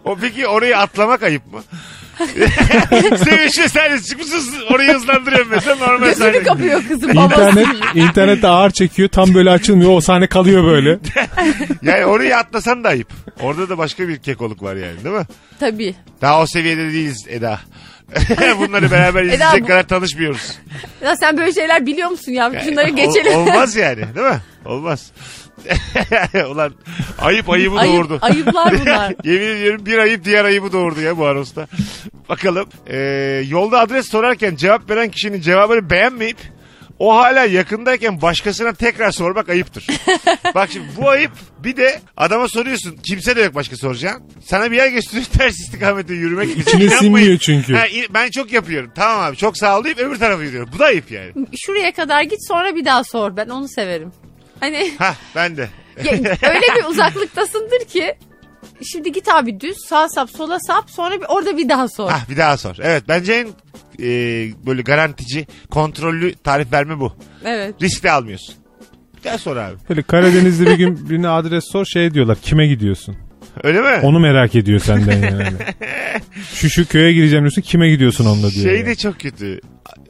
o 0.11 0.15
peki 0.21 0.47
orayı 0.47 0.77
atlamak 0.77 1.23
ayıp 1.23 1.53
mı? 1.53 1.63
Sevişme 3.17 3.69
sahnesi 3.69 4.05
çıkmışsın 4.05 4.53
orayı 4.73 4.93
hızlandırıyorum 4.93 5.47
mesela 5.51 5.75
normal 5.75 6.07
Gözünü 6.07 6.23
sahne. 6.25 6.43
kapıyor 6.43 6.83
kızım 6.87 7.15
babası. 7.15 7.49
İnternet, 7.59 7.67
internette 7.95 8.47
ağır 8.47 8.71
çekiyor 8.71 9.09
tam 9.09 9.33
böyle 9.33 9.49
açılmıyor 9.49 9.91
o 9.91 10.01
sahne 10.01 10.27
kalıyor 10.27 10.63
böyle. 10.63 10.99
Yani 11.81 12.05
orayı 12.05 12.37
atlasan 12.37 12.83
da 12.83 12.89
ayıp. 12.89 13.07
Orada 13.41 13.69
da 13.69 13.77
başka 13.77 14.07
bir 14.07 14.17
kekoluk 14.17 14.63
var 14.63 14.75
yani 14.75 15.03
değil 15.03 15.15
mi? 15.15 15.25
Tabii. 15.59 15.95
Daha 16.21 16.41
o 16.41 16.45
seviyede 16.47 16.93
değiliz 16.93 17.25
Eda. 17.29 17.59
Bunları 18.59 18.91
beraber 18.91 19.23
Eda, 19.23 19.33
izleyecek 19.33 19.61
bu- 19.63 19.67
kadar 19.67 19.83
tanışmıyoruz. 19.87 20.57
Ya 21.03 21.15
sen 21.15 21.37
böyle 21.37 21.53
şeyler 21.53 21.85
biliyor 21.85 22.09
musun 22.09 22.31
ya? 22.31 22.51
Şunları 22.65 22.91
Ol- 22.91 22.95
geçelim. 22.95 23.35
olmaz 23.35 23.75
yani 23.75 23.97
değil 24.15 24.27
mi? 24.27 24.39
Olmaz. 24.65 25.11
Ulan 26.51 26.73
ayıp 27.19 27.49
ayıbı 27.49 27.77
Ayıp, 27.79 27.93
doğurdu. 27.93 28.17
ayıplar 28.21 28.73
bunlar. 28.81 29.13
Yemin 29.23 29.47
ediyorum 29.47 29.85
bir 29.85 29.97
ayıp 29.97 30.25
diğer 30.25 30.45
ayıbı 30.45 30.71
doğurdu 30.71 31.01
ya 31.01 31.17
bu 31.17 31.27
anonsta. 31.27 31.67
Bakalım. 32.29 32.69
Ee, 32.87 33.43
yolda 33.47 33.79
adres 33.79 34.11
sorarken 34.11 34.55
cevap 34.55 34.89
veren 34.89 35.11
kişinin 35.11 35.41
cevabını 35.41 35.89
beğenmeyip 35.89 36.37
o 36.99 37.15
hala 37.15 37.45
yakındayken 37.45 38.21
başkasına 38.21 38.73
tekrar 38.73 39.11
sormak 39.11 39.49
ayıptır. 39.49 39.87
Bak 40.55 40.69
şimdi 40.73 40.85
bu 40.97 41.09
ayıp 41.09 41.31
bir 41.63 41.77
de 41.77 41.99
adama 42.17 42.47
soruyorsun. 42.47 42.97
Kimse 43.03 43.35
de 43.35 43.41
yok 43.41 43.55
başka 43.55 43.75
soracağın. 43.77 44.23
Sana 44.45 44.71
bir 44.71 44.75
yer 44.75 44.87
gösteriyor 44.87 45.25
ters 45.25 45.53
istikamette 45.59 46.13
yürümek 46.13 46.49
için. 46.49 46.61
İçine 46.61 46.83
İnanmayın. 46.83 46.99
sinmiyor 46.99 47.37
çünkü. 47.37 47.73
Ha, 47.75 47.87
in- 47.87 48.05
ben 48.13 48.29
çok 48.29 48.51
yapıyorum. 48.53 48.91
Tamam 48.95 49.19
abi 49.25 49.37
çok 49.37 49.57
sağ 49.57 49.79
ol 49.79 49.83
deyip 49.83 49.99
öbür 49.99 50.19
tarafa 50.19 50.43
yürüyorum. 50.43 50.69
Bu 50.75 50.79
da 50.79 50.85
ayıp 50.85 51.11
yani. 51.11 51.31
Şuraya 51.65 51.91
kadar 51.93 52.21
git 52.21 52.47
sonra 52.47 52.75
bir 52.75 52.85
daha 52.85 53.03
sor. 53.03 53.37
Ben 53.37 53.49
onu 53.49 53.67
severim. 53.67 54.11
Hani 54.59 54.91
Hah 54.99 55.15
ben 55.35 55.57
de. 55.57 55.69
ya, 56.03 56.11
öyle 56.51 56.65
bir 56.79 56.89
uzaklıktasındır 56.89 57.85
ki 57.87 58.15
şimdi 58.91 59.11
git 59.11 59.27
abi 59.33 59.59
düz 59.59 59.77
sağ 59.85 60.09
sap 60.09 60.29
sola 60.29 60.59
sap 60.59 60.89
sonra 60.89 61.21
bir, 61.21 61.25
orada 61.29 61.57
bir 61.57 61.69
daha 61.69 61.87
sor. 61.87 62.09
Hah 62.09 62.29
bir 62.29 62.37
daha 62.37 62.57
sor. 62.57 62.75
Evet 62.81 63.03
bence 63.07 63.33
en 63.33 63.47
e, 63.99 64.09
böyle 64.65 64.81
garantici, 64.81 65.47
kontrollü 65.69 66.35
tarif 66.35 66.73
verme 66.73 66.99
bu. 66.99 67.13
Evet. 67.45 67.75
Risk 67.81 68.03
de 68.03 68.11
almıyorsun. 68.11 68.55
Bir 69.17 69.23
daha 69.23 69.37
sor 69.37 69.57
abi. 69.57 69.75
Böyle 69.89 70.01
Karadeniz'de 70.01 70.65
bir 70.65 70.77
gün 70.77 71.09
birine 71.09 71.29
adres 71.29 71.63
sor 71.71 71.85
şey 71.85 72.13
diyorlar 72.13 72.37
kime 72.41 72.67
gidiyorsun? 72.67 73.15
Öyle 73.63 73.81
mi? 73.81 73.99
Onu 74.03 74.19
merak 74.19 74.55
ediyor 74.55 74.79
senden 74.79 75.21
yani. 75.21 75.57
Şu 76.53 76.69
şu 76.69 76.87
köye 76.87 77.13
gireceğim 77.13 77.43
diyorsun 77.43 77.61
kime 77.61 77.89
gidiyorsun 77.89 78.25
onunla 78.25 78.51
diyor. 78.51 78.65
Şey 78.65 78.75
yani. 78.75 78.85
de 78.85 78.95
çok 78.95 79.19
kötü. 79.19 79.59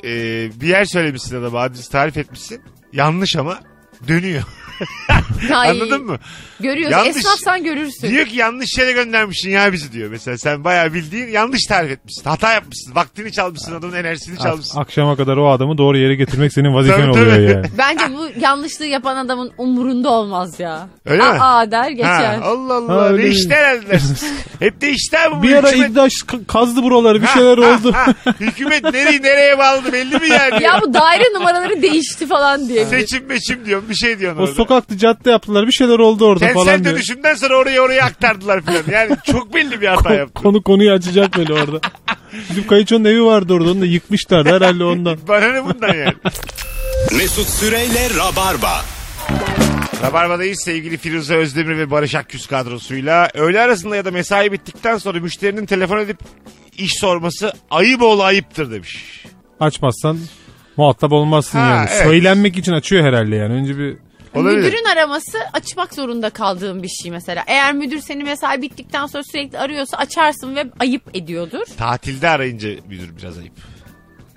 Ee, 0.04 0.50
bir 0.62 0.68
yer 0.68 0.86
söylemişsin 0.86 1.42
adama 1.42 1.60
adresi 1.60 1.92
tarif 1.92 2.18
etmişsin. 2.18 2.62
Yanlış 2.94 3.36
ama 3.36 3.60
dönüyor. 4.08 4.44
Ay, 5.54 5.70
Anladın 5.70 6.04
mı? 6.06 6.18
Görüyorsun. 6.60 6.98
Yanlış. 6.98 7.16
Esnafsan 7.18 7.64
görürsün. 7.64 8.10
Diyor 8.10 8.26
ki 8.26 8.36
yanlış 8.36 8.78
yere 8.78 8.92
göndermişsin 8.92 9.50
ya 9.50 9.74
bizi 9.74 9.92
diyor. 9.92 10.10
Mesela 10.12 10.38
sen 10.38 10.64
bayağı 10.64 10.94
bildiğin 10.94 11.28
yanlış 11.28 11.66
tarif 11.66 11.92
etmişsin. 11.92 12.24
Hata 12.30 12.54
yapmışsın. 12.54 12.96
Vaktini 12.96 13.32
çalmışsın 13.32 13.76
adamın 13.76 13.96
enerjisini 13.96 14.40
çalmışsın. 14.40 14.80
Akşama 14.80 15.16
kadar 15.16 15.38
o 15.38 15.52
adamı 15.52 15.78
doğru 15.78 15.98
yere 15.98 16.16
getirmek 16.16 16.54
senin 16.54 16.74
vazifen 16.76 16.98
Tabii, 17.02 17.12
oluyor 17.12 17.32
tabii. 17.36 17.44
yani. 17.44 17.66
Bence 17.78 18.04
bu 18.18 18.28
yanlışlığı 18.42 18.86
yapan 18.86 19.16
adamın 19.18 19.52
umurunda 19.58 20.10
olmaz 20.10 20.60
ya. 20.60 20.88
Öyle 21.06 21.24
mi? 21.24 21.40
Aa 21.40 21.72
der 21.72 21.90
geçer. 21.90 22.08
Ha, 22.38 22.40
Allah 22.44 22.74
Allah 22.74 22.96
Ha, 22.96 23.06
ne 23.08 23.14
öyle 23.14 23.30
işler 23.30 23.56
herhalde. 23.66 24.00
Hep 24.60 24.82
de 24.82 24.90
işler 24.92 25.32
bu. 25.38 25.44
Bir 25.44 25.54
ara 25.56 25.70
hükümet- 25.72 25.92
İddaş 25.92 26.14
ka- 26.14 26.46
kazdı 26.46 26.84
buraları 26.84 27.22
bir 27.22 27.28
şeyler 27.28 27.58
ha, 27.58 27.78
oldu. 27.80 27.94
ha. 27.94 28.06
Hükümet 28.40 28.84
nereyi 28.84 29.22
nereye 29.22 29.58
bağladı 29.58 29.94
belli 29.94 30.16
mi 30.16 30.30
yani? 30.30 30.64
Ya 30.64 30.80
bu 30.82 30.94
daire 30.94 31.24
numaraları 31.34 31.82
değişti 31.82 32.28
falan 32.28 32.70
diye. 32.70 32.86
Seçim 32.86 33.26
meçim 33.28 33.66
diyorsun 33.66 33.90
bir 33.90 33.96
şey 33.96 34.20
diyorsun 34.20 34.40
O 34.40 34.44
orada. 34.44 34.56
Sokakta 34.68 34.98
cadde 34.98 35.30
yaptılar 35.32 35.68
bir 35.68 35.72
şeyler 35.72 36.00
oldu 36.00 36.26
orada 36.26 36.46
Kentsel 36.46 36.64
falan 36.66 36.84
diyor. 36.84 36.96
dönüşümden 36.96 37.36
sonra 37.36 37.56
oraya 37.58 37.82
oraya 37.82 38.04
aktardılar 38.06 38.62
falan. 38.62 38.84
Yani 38.92 39.18
çok 39.32 39.54
belli 39.54 39.82
bir 39.82 39.88
hata 39.88 40.14
yaptı. 40.14 40.42
Konu 40.44 40.64
konuyu 40.64 40.92
açacak 40.92 41.38
böyle 41.38 41.54
orada. 41.54 41.80
Bizim 42.50 42.68
kayınçonun 42.68 43.06
evi 43.06 43.24
vardı 43.24 43.54
orada 43.54 43.72
onu 43.72 43.82
da 43.82 43.86
yıkmışlardı 43.86 44.56
herhalde 44.56 44.84
ondan. 44.84 45.18
Bana 45.28 45.48
ne 45.54 45.66
bundan 45.66 45.94
yani? 45.94 46.14
Mesut 47.18 47.48
Süreyle 47.50 48.10
Rabarba. 48.20 48.82
Rabarba'dayız 50.04 50.62
sevgili 50.66 50.98
Firuze 50.98 51.36
Özdemir 51.36 51.78
ve 51.78 51.92
Barış 51.92 52.16
Akküz 52.16 52.48
kadrosuyla. 52.48 53.30
Öğle 53.34 53.62
arasında 53.62 53.96
ya 53.96 54.06
da 54.06 54.12
mesai 54.12 54.52
bittikten 54.52 54.98
sonra 54.98 55.20
müşterinin 55.20 55.66
telefon 55.66 55.98
edip 56.00 56.18
iş 56.78 57.00
sorması 57.00 57.54
ayıp 57.72 58.02
ol 58.02 58.20
ayıptır 58.20 58.72
demiş. 58.72 59.24
Açmazsan 59.60 60.18
muhatap 60.78 61.12
olmazsın 61.12 61.60
Ha, 61.60 61.70
yani. 61.70 61.90
evet. 61.92 62.04
Söylenmek 62.04 62.58
için 62.58 62.72
açıyor 62.74 63.04
herhalde 63.04 63.36
yani. 63.36 63.54
Önce 63.54 63.78
bir 63.78 63.98
Olabilir. 64.38 64.58
Müdürün 64.58 64.86
araması 64.86 65.38
açmak 65.54 65.94
zorunda 65.94 66.30
kaldığım 66.30 66.84
bir 66.84 66.88
şey 66.90 67.12
mesela. 67.12 67.44
Eğer 67.48 67.74
müdür 67.74 68.00
seni 68.00 68.24
mesai 68.24 68.62
bittikten 68.62 69.06
sonra 69.06 69.24
sürekli 69.24 69.60
arıyorsa 69.60 69.98
açarsın 69.98 70.56
ve 70.56 70.66
ayıp 70.80 71.04
ediyordur. 71.14 71.66
Tatilde 71.78 72.30
arayınca 72.30 72.70
müdür 72.88 73.18
biraz 73.18 73.38
ayıp. 73.38 73.54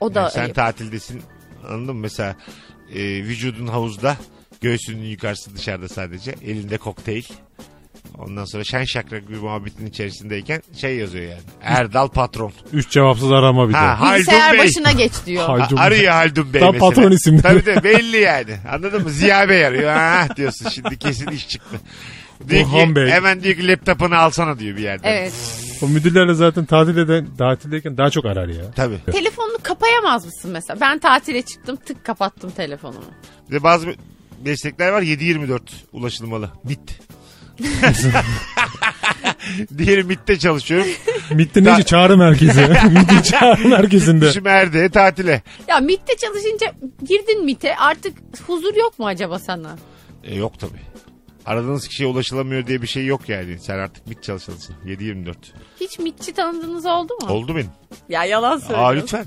O 0.00 0.14
da 0.14 0.20
Yani 0.20 0.30
sen 0.30 0.42
ayıp. 0.42 0.54
tatildesin 0.54 1.22
anladın 1.68 1.94
mı? 1.96 2.00
Mesela 2.00 2.36
e, 2.94 2.98
vücudun 3.02 3.66
havuzda 3.66 4.16
Göğsünün 4.60 5.02
yukarısı 5.04 5.54
dışarıda 5.56 5.88
sadece. 5.88 6.30
Elinde 6.30 6.78
kokteyl. 6.78 7.24
Ondan 8.18 8.44
sonra 8.44 8.64
şen 8.64 8.84
şakrak 8.84 9.28
bir 9.30 9.36
muhabbetin 9.36 9.86
içerisindeyken 9.86 10.62
şey 10.76 10.96
yazıyor 10.96 11.24
yani. 11.24 11.40
Erdal 11.62 12.08
patron. 12.08 12.52
Üç 12.72 12.90
cevapsız 12.90 13.32
arama 13.32 13.68
bir 13.68 13.74
de. 13.74 13.78
Ha, 13.78 14.00
Haldun 14.00 14.14
Bilgisayar 14.14 14.52
Bey. 14.52 14.60
başına 14.60 14.92
geç 14.92 15.12
diyor. 15.26 15.46
Haldun 15.46 15.76
arıyor 15.76 16.12
Haldun 16.12 16.54
Bey 16.54 16.60
Tam 16.60 16.72
mesela. 16.74 16.90
patron 16.90 17.10
isimli. 17.10 17.42
Tabii 17.42 17.66
de 17.66 17.84
belli 17.84 18.16
yani. 18.16 18.56
Anladın 18.72 19.02
mı? 19.02 19.10
Ziya 19.10 19.48
Bey 19.48 19.66
arıyor. 19.66 19.92
Ha 19.92 20.26
diyorsun 20.36 20.68
şimdi 20.68 20.98
kesin 20.98 21.28
iş 21.28 21.48
çıktı. 21.48 21.76
Diyor 22.48 22.64
ki, 22.70 22.96
Bey. 22.96 23.10
Hemen 23.10 23.42
diyor 23.42 23.54
ki 23.54 23.68
laptopunu 23.68 24.14
alsana 24.16 24.58
diyor 24.58 24.76
bir 24.76 24.82
yerden. 24.82 25.08
Evet. 25.12 25.32
O 25.82 25.88
müdürlerle 25.88 26.34
zaten 26.34 26.64
tatil 26.64 26.96
eden, 26.96 27.26
tatildeyken 27.38 27.96
daha 27.96 28.10
çok 28.10 28.24
arar 28.26 28.48
ya. 28.48 28.70
Tabii. 28.76 28.98
Telefonunu 29.12 29.58
kapayamaz 29.62 30.24
mısın 30.24 30.50
mesela? 30.50 30.80
Ben 30.80 30.98
tatile 30.98 31.42
çıktım 31.42 31.76
tık 31.86 32.04
kapattım 32.04 32.50
telefonumu. 32.50 33.04
Bir 33.50 33.54
de 33.54 33.62
bazı 33.62 33.86
meslekler 34.44 34.92
var 34.92 35.02
7-24 35.02 35.60
ulaşılmalı. 35.92 36.50
MIT. 36.64 37.00
Diğeri 39.78 40.04
MIT'te 40.04 40.38
çalışıyorum. 40.38 40.86
MIT'te 41.34 41.64
neyse 41.64 41.82
çağrı 41.82 42.16
merkezi. 42.16 42.60
MIT'in 42.90 43.22
çağrı 43.22 43.68
merkezinde. 43.68 44.28
Düşüm 44.28 44.46
Erde'ye 44.46 44.88
tatile. 44.88 45.42
Ya 45.68 45.80
MIT'te 45.80 46.16
çalışınca 46.16 46.66
girdin 47.08 47.44
MIT'e 47.44 47.76
artık 47.76 48.18
huzur 48.46 48.74
yok 48.74 48.98
mu 48.98 49.06
acaba 49.06 49.38
sana? 49.38 49.76
E, 50.24 50.34
yok 50.34 50.58
tabii. 50.58 50.80
Aradığınız 51.46 51.88
kişiye 51.88 52.08
ulaşılamıyor 52.08 52.66
diye 52.66 52.82
bir 52.82 52.86
şey 52.86 53.06
yok 53.06 53.28
yani. 53.28 53.58
Sen 53.58 53.78
artık 53.78 54.06
MIT 54.06 54.22
çalışansın. 54.22 54.74
7-24. 54.86 55.34
Hiç 55.80 55.98
MIT'çi 55.98 56.32
tanıdığınız 56.32 56.86
oldu 56.86 57.12
mu? 57.22 57.28
Oldu 57.28 57.56
benim. 57.56 57.70
Ya 58.08 58.24
yalan 58.24 58.56
Aa 58.56 58.60
söylüyorsun. 58.60 58.96
lütfen. 59.02 59.24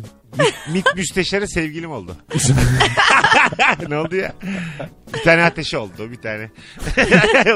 MIT, 0.74 0.86
müsteşarı 0.96 1.48
sevgilim 1.48 1.92
oldu. 1.92 2.16
ne 3.90 3.98
oldu 3.98 4.16
ya? 4.16 4.34
Bir 5.14 5.22
tane 5.24 5.44
ateşi 5.44 5.78
oldu 5.78 6.12
bir 6.12 6.16
tane. 6.22 6.50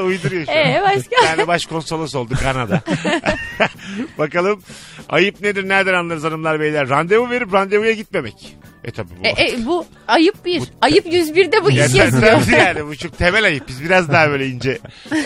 Uyduruyor 0.02 0.44
şu 0.46 0.50
an. 0.52 0.56
Ee 0.56 0.80
Bir 0.80 0.96
başka? 0.96 1.26
tane 1.28 1.46
başkonsolos 1.46 2.14
oldu 2.14 2.34
Kanada. 2.42 2.80
Bakalım 4.18 4.62
ayıp 5.08 5.40
nedir 5.40 5.68
nereden 5.68 5.94
anlarız 5.94 6.24
hanımlar 6.24 6.60
beyler. 6.60 6.88
Randevu 6.88 7.30
verip 7.30 7.52
randevuya 7.52 7.92
gitmemek. 7.92 8.56
E 8.84 8.90
tabi 8.90 9.08
bu. 9.20 9.26
E, 9.26 9.30
e, 9.50 9.66
bu 9.66 9.86
ayıp 10.08 10.44
bir. 10.44 10.62
Ayıp 10.80 11.06
101'de 11.06 11.64
bu 11.64 11.70
iş 11.70 11.76
yazıyor. 11.94 12.42
yani 12.58 12.86
bu 12.86 12.96
çok 12.96 13.18
temel 13.18 13.44
ayıp. 13.44 13.68
Biz 13.68 13.84
biraz 13.84 14.08
daha 14.12 14.30
böyle 14.30 14.46
ince. 14.46 14.78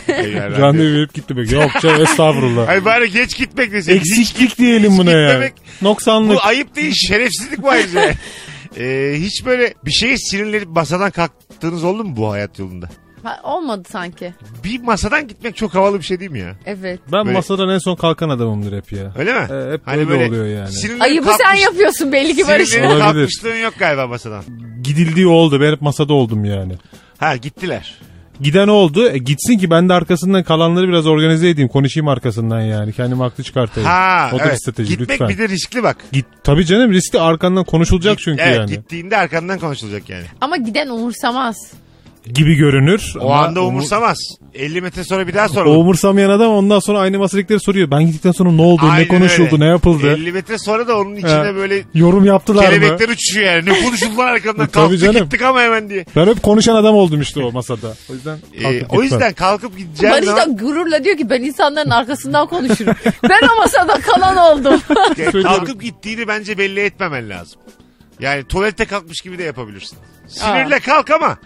Yani 0.08 0.58
randevu. 0.58 0.92
Verip 0.96 1.14
gitmek. 1.14 1.52
Yok 1.52 1.70
canım 1.82 2.02
estağfurullah. 2.02 2.68
Ay 2.68 2.84
bari 2.84 3.10
geç 3.10 3.36
gitmek 3.36 3.72
desin. 3.72 3.92
Hiç 4.00 4.00
Eksiklik 4.18 4.58
diyelim 4.58 4.98
buna 4.98 5.10
ya. 5.10 5.28
gitmemek- 5.28 5.52
Noksanlık. 5.82 6.36
Bu 6.36 6.42
ayıp 6.42 6.76
değil 6.76 6.92
şerefsizlik 7.42 7.62
bu 7.62 7.70
ayrıca. 7.70 8.14
Ee, 8.78 9.14
hiç 9.16 9.46
böyle 9.46 9.74
bir 9.84 9.90
şeye 9.90 10.16
sinirlenip 10.18 10.68
masadan 10.68 11.10
kalktığınız 11.10 11.84
oldu 11.84 12.04
mu 12.04 12.16
bu 12.16 12.30
hayat 12.32 12.58
yolunda? 12.58 12.88
Ha, 13.22 13.40
Olmadı 13.42 13.88
sanki. 13.90 14.34
Bir 14.64 14.80
masadan 14.80 15.28
gitmek 15.28 15.56
çok 15.56 15.74
havalı 15.74 15.98
bir 15.98 16.04
şey 16.04 16.20
değil 16.20 16.30
mi 16.30 16.38
ya? 16.38 16.56
Evet. 16.66 17.00
Ben 17.12 17.26
Böyle- 17.26 17.36
masadan 17.36 17.68
en 17.68 17.78
son 17.78 17.96
kalkan 17.96 18.28
adamımdır 18.28 18.76
hep 18.76 18.92
ya. 18.92 19.12
Öyle 19.18 19.32
mi? 19.32 19.46
Ee, 19.50 19.72
hep 19.72 19.86
böyle 19.86 20.26
oluyor 20.28 20.46
yani. 20.46 20.72
sinirlenip 20.72 21.02
Ayıbı 21.02 21.24
sen 21.24 21.36
kalkmış- 21.38 21.62
yapıyorsun 21.62 22.12
belli 22.12 22.36
ki 22.36 22.48
Barış. 22.48 22.68
sinirlenip 22.68 22.92
Olabilir. 22.96 23.12
kalkmışlığın 23.12 23.62
yok 23.62 23.74
galiba 23.78 24.06
masadan. 24.06 24.44
Gidildiği 24.82 25.26
oldu. 25.26 25.60
Ben 25.60 25.72
hep 25.72 25.82
masada 25.82 26.12
oldum 26.12 26.44
yani. 26.44 26.74
Ha 27.18 27.36
gittiler. 27.36 27.98
Giden 28.40 28.68
oldu. 28.68 29.08
E, 29.08 29.18
gitsin 29.18 29.58
ki 29.58 29.70
ben 29.70 29.88
de 29.88 29.92
arkasından 29.92 30.42
kalanları 30.42 30.88
biraz 30.88 31.06
organize 31.06 31.48
edeyim. 31.48 31.68
Konuşayım 31.68 32.08
arkasından 32.08 32.60
yani. 32.60 32.92
Kendimi 32.92 33.22
haklı 33.22 33.44
çıkartayım. 33.44 33.88
Ha 33.88 34.30
o 34.32 34.38
da 34.38 34.44
bir 34.44 34.48
evet. 34.48 34.62
strateji 34.62 34.88
Gitmek 34.88 35.10
lütfen. 35.10 35.28
bir 35.28 35.38
de 35.38 35.48
riskli 35.48 35.82
bak. 35.82 35.96
Git, 36.12 36.26
tabii 36.44 36.66
canım 36.66 36.92
riskli 36.92 37.20
arkandan 37.20 37.64
konuşulacak 37.64 38.18
çünkü 38.18 38.42
evet 38.42 38.56
yani. 38.56 38.70
gittiğinde 38.70 39.16
arkandan 39.16 39.58
konuşulacak 39.58 40.08
yani. 40.08 40.24
Ama 40.40 40.56
giden 40.56 40.88
umursamaz. 40.88 41.56
Gibi 42.34 42.54
görünür. 42.54 43.14
O 43.20 43.30
ama 43.30 43.44
anda 43.44 43.60
umur- 43.60 43.68
umursamaz. 43.68 44.18
50 44.54 44.80
metre 44.80 45.04
sonra 45.04 45.26
bir 45.28 45.34
daha 45.34 45.46
O 45.46 45.48
soralım. 45.48 45.76
umursamayan 45.80 46.30
adam 46.30 46.52
ondan 46.52 46.78
sonra 46.78 46.98
aynı 46.98 47.18
masadakileri 47.18 47.60
soruyor. 47.60 47.90
Ben 47.90 48.06
gittikten 48.06 48.32
sonra 48.32 48.50
ne 48.52 48.62
oldu, 48.62 48.86
ne 48.86 48.90
Aynen 48.90 49.08
konuşuldu, 49.08 49.48
öyle. 49.54 49.64
ne 49.64 49.68
yapıldı? 49.68 50.06
50 50.12 50.32
metre 50.32 50.58
sonra 50.58 50.88
da 50.88 50.98
onun 50.98 51.14
içine 51.16 51.30
Ha. 51.30 51.54
böyle 51.54 51.82
Yorum 51.94 52.24
yaptılar 52.24 52.64
mı? 52.64 52.70
kelebekler 52.70 53.08
uçuşuyor 53.08 53.46
yani. 53.52 53.70
Ne 53.70 53.82
konuşuldu 53.84 54.18
lan 54.18 54.26
arkamdan 54.26 54.66
kalktık 54.72 55.00
canım. 55.00 55.22
gittik 55.22 55.42
ama 55.42 55.60
hemen 55.62 55.90
diye. 55.90 56.04
Ben 56.16 56.26
hep 56.26 56.42
konuşan 56.42 56.74
adam 56.76 56.94
oldum 56.94 57.20
işte 57.20 57.40
o 57.40 57.52
masada. 57.52 57.94
O 58.10 58.14
yüzden 58.14 58.38
Ee, 58.54 58.62
kalkıp 58.62 58.74
o 58.82 58.82
gitmem. 58.82 59.02
yüzden 59.02 59.32
kalkıp 59.32 59.78
gideceğin 59.78 60.14
Barış 60.14 60.26
da 60.28 60.44
gururla 60.44 61.04
diyor 61.04 61.16
ki 61.16 61.30
ben 61.30 61.40
insanların 61.42 61.90
arkasından 61.90 62.46
konuşurum. 62.46 62.94
ben 63.28 63.40
o 63.54 63.58
masada 63.58 64.00
kalan 64.00 64.36
oldum. 64.36 64.80
Söylüyorum. 65.16 65.42
kalkıp 65.42 65.82
gittiğini 65.82 66.28
bence 66.28 66.58
belli 66.58 66.80
etmemen 66.80 67.28
lazım. 67.30 67.60
Yani 68.20 68.44
tuvalete 68.44 68.84
kalkmış 68.84 69.20
gibi 69.20 69.38
de 69.38 69.42
yapabilirsin. 69.42 69.98
Sinirle 70.28 70.78
kalk 70.80 71.10
ama 71.10 71.38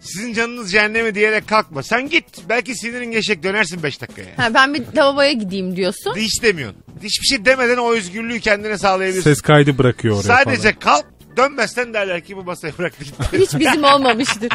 sizin 0.00 0.32
canınız 0.34 0.72
cehenneme 0.72 1.14
diyerek 1.14 1.48
kalkma. 1.48 1.82
Sen 1.82 2.08
git. 2.10 2.24
Belki 2.48 2.74
sinirin 2.74 3.10
geçecek 3.10 3.42
dönersin 3.42 3.82
5 3.82 4.00
dakikaya. 4.00 4.28
ha, 4.36 4.54
ben 4.54 4.74
bir 4.74 4.82
lavaboya 4.96 5.32
gideyim 5.32 5.76
diyorsun. 5.76 6.14
Hiç 6.16 6.42
demiyorsun. 6.42 6.82
Hiçbir 7.02 7.26
şey 7.26 7.44
demeden 7.44 7.76
o 7.76 7.92
özgürlüğü 7.92 8.40
kendine 8.40 8.78
sağlayabilirsin. 8.78 9.30
Ses 9.30 9.40
kaydı 9.40 9.78
bırakıyor 9.78 10.14
oraya 10.14 10.22
Sadece 10.22 10.62
falan. 10.62 10.78
kalk 10.80 11.04
dönmezsen 11.36 11.94
derler 11.94 12.20
ki 12.20 12.36
bu 12.36 12.44
masayı 12.44 12.72
bıraktı 12.78 13.04
gitti. 13.04 13.24
Hiç 13.38 13.58
bizim 13.58 13.84
olmamıştır. 13.84 14.48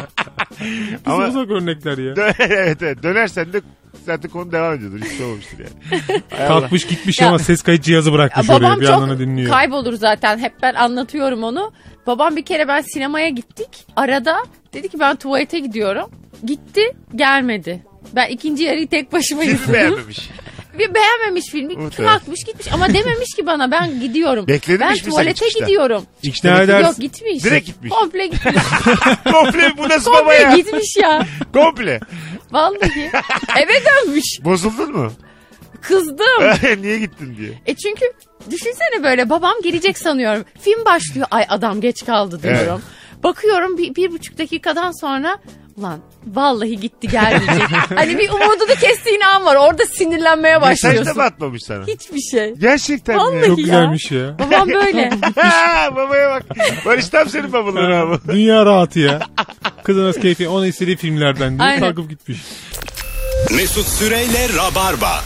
Ama 1.06 1.14
Ama... 1.14 1.28
uzak 1.28 1.50
örnekler 1.50 1.98
ya. 1.98 2.16
dön- 2.16 2.34
evet, 2.38 2.82
evet 2.82 3.02
dönersen 3.02 3.52
de 3.52 3.60
zaten 4.06 4.30
konu 4.30 4.52
devam 4.52 4.74
ediyordur. 4.74 4.98
Hiç 5.00 5.16
şey 5.16 5.26
olmamıştır 5.26 5.58
yani. 5.58 6.00
Hay 6.30 6.46
Allah. 6.46 6.60
Kalkmış 6.60 6.86
gitmiş 6.86 7.20
Ya- 7.20 7.28
ama 7.28 7.38
ses 7.38 7.62
kayıt 7.62 7.82
cihazı 7.84 8.10
Ya 8.10 8.14
bırakmış 8.14 8.50
oraya 8.50 8.62
babam 8.62 8.80
bir 8.80 8.86
çok 8.86 9.00
yandan 9.00 9.18
dinliyor. 9.18 9.50
kaybolur 9.50 9.92
zaten. 9.94 10.38
Hep 10.38 10.52
ben 10.62 10.74
anlatıyorum 10.74 11.42
onu. 11.44 11.72
Babam 12.06 12.36
bir 12.36 12.44
kere 12.44 12.68
ben 12.68 12.80
sinemaya 12.80 13.28
gittik. 13.28 13.68
Arada 13.96 14.36
dedi 14.74 14.88
ki 14.88 14.98
ben 15.00 15.16
tuvalete 15.16 15.58
gidiyorum. 15.58 16.10
Gitti 16.44 16.82
gelmedi. 17.14 17.82
Ben 18.12 18.28
ikinci 18.28 18.62
yarıyı 18.64 18.88
tek 18.88 19.12
başıma 19.12 19.44
izledim. 19.44 19.72
beğenmemiş. 19.74 20.18
Bir 20.78 20.94
beğenmemiş 20.94 21.46
filmi. 21.46 21.76
Muhtemelen. 21.76 22.18
Kalkmış 22.18 22.44
gitmiş 22.44 22.72
ama 22.72 22.88
dememiş 22.94 23.34
ki 23.36 23.46
bana 23.46 23.70
ben 23.70 24.00
gidiyorum. 24.00 24.46
Beklemiş 24.48 24.80
ben 24.80 24.90
mi 24.92 24.98
sen 24.98 25.10
tuvalete 25.10 25.34
çıkışta? 25.34 25.60
gidiyorum. 25.60 26.04
İkna 26.22 26.62
edersin. 26.62 26.86
Yok 26.86 26.96
gitmiş. 26.98 27.44
Direkt 27.44 27.66
gitmiş. 27.66 27.90
Komple 27.92 28.26
gitmiş. 28.26 28.54
Komple 29.32 29.72
bu 29.78 29.88
nasıl 29.88 30.10
baba 30.10 30.18
Komple 30.18 30.34
ya? 30.34 30.56
gitmiş 30.56 30.96
ya. 31.02 31.26
Komple. 31.52 32.00
Vallahi. 32.50 33.10
Eve 33.56 33.72
dönmüş. 33.84 34.24
Bozuldun 34.44 34.92
mu? 34.96 35.12
Kızdım. 35.80 36.82
Niye 36.82 36.98
gittin 36.98 37.36
diye. 37.36 37.50
E 37.66 37.74
çünkü 37.76 38.04
düşünsene 38.50 39.02
böyle 39.04 39.30
babam 39.30 39.54
gelecek 39.62 39.98
sanıyorum. 39.98 40.44
Film 40.60 40.84
başlıyor. 40.84 41.26
Ay 41.30 41.44
adam 41.48 41.80
geç 41.80 42.04
kaldı 42.06 42.42
diyorum. 42.42 42.82
Bakıyorum 43.24 43.78
bir, 43.78 43.94
bir 43.94 44.10
buçuk 44.12 44.38
dakikadan 44.38 45.00
sonra 45.00 45.38
Ulan 45.76 46.00
vallahi 46.26 46.80
gitti 46.80 47.08
gelmeyecek. 47.08 47.68
hani 47.94 48.18
bir 48.18 48.28
umudunu 48.30 48.74
kestiğin 48.80 49.20
an 49.20 49.44
var. 49.44 49.56
Orada 49.56 49.86
sinirlenmeye 49.86 50.58
Mesaj 50.58 50.82
da 50.82 50.88
başlıyorsun. 50.88 51.16
mı 51.16 51.22
atmamış 51.22 51.62
sana? 51.62 51.86
Hiçbir 51.86 52.20
şey. 52.20 52.54
Gerçekten 52.54 53.18
Vallahi 53.18 53.34
mi? 53.36 53.46
Çok 53.46 53.58
ya. 53.58 53.64
güzelmiş 53.64 54.10
ya. 54.10 54.36
Babam 54.38 54.68
böyle. 54.68 55.10
Babaya 55.96 56.30
bak. 56.30 56.42
Barış 56.86 57.08
tam 57.08 57.28
senin 57.28 57.52
babaların 57.52 58.06
abi. 58.06 58.18
Dünya 58.32 58.66
rahatı 58.66 59.00
ya. 59.00 59.20
Kızınız 59.84 60.20
keyfi 60.20 60.48
onu 60.48 60.66
istediği 60.66 60.96
filmlerden 60.96 61.58
diye 61.58 61.68
Aynen. 61.68 61.80
kalkıp 61.80 62.10
gitmiş. 62.10 62.38
Mesut 63.56 63.86
Süreyle 63.86 64.48
Rabarba. 64.56 65.20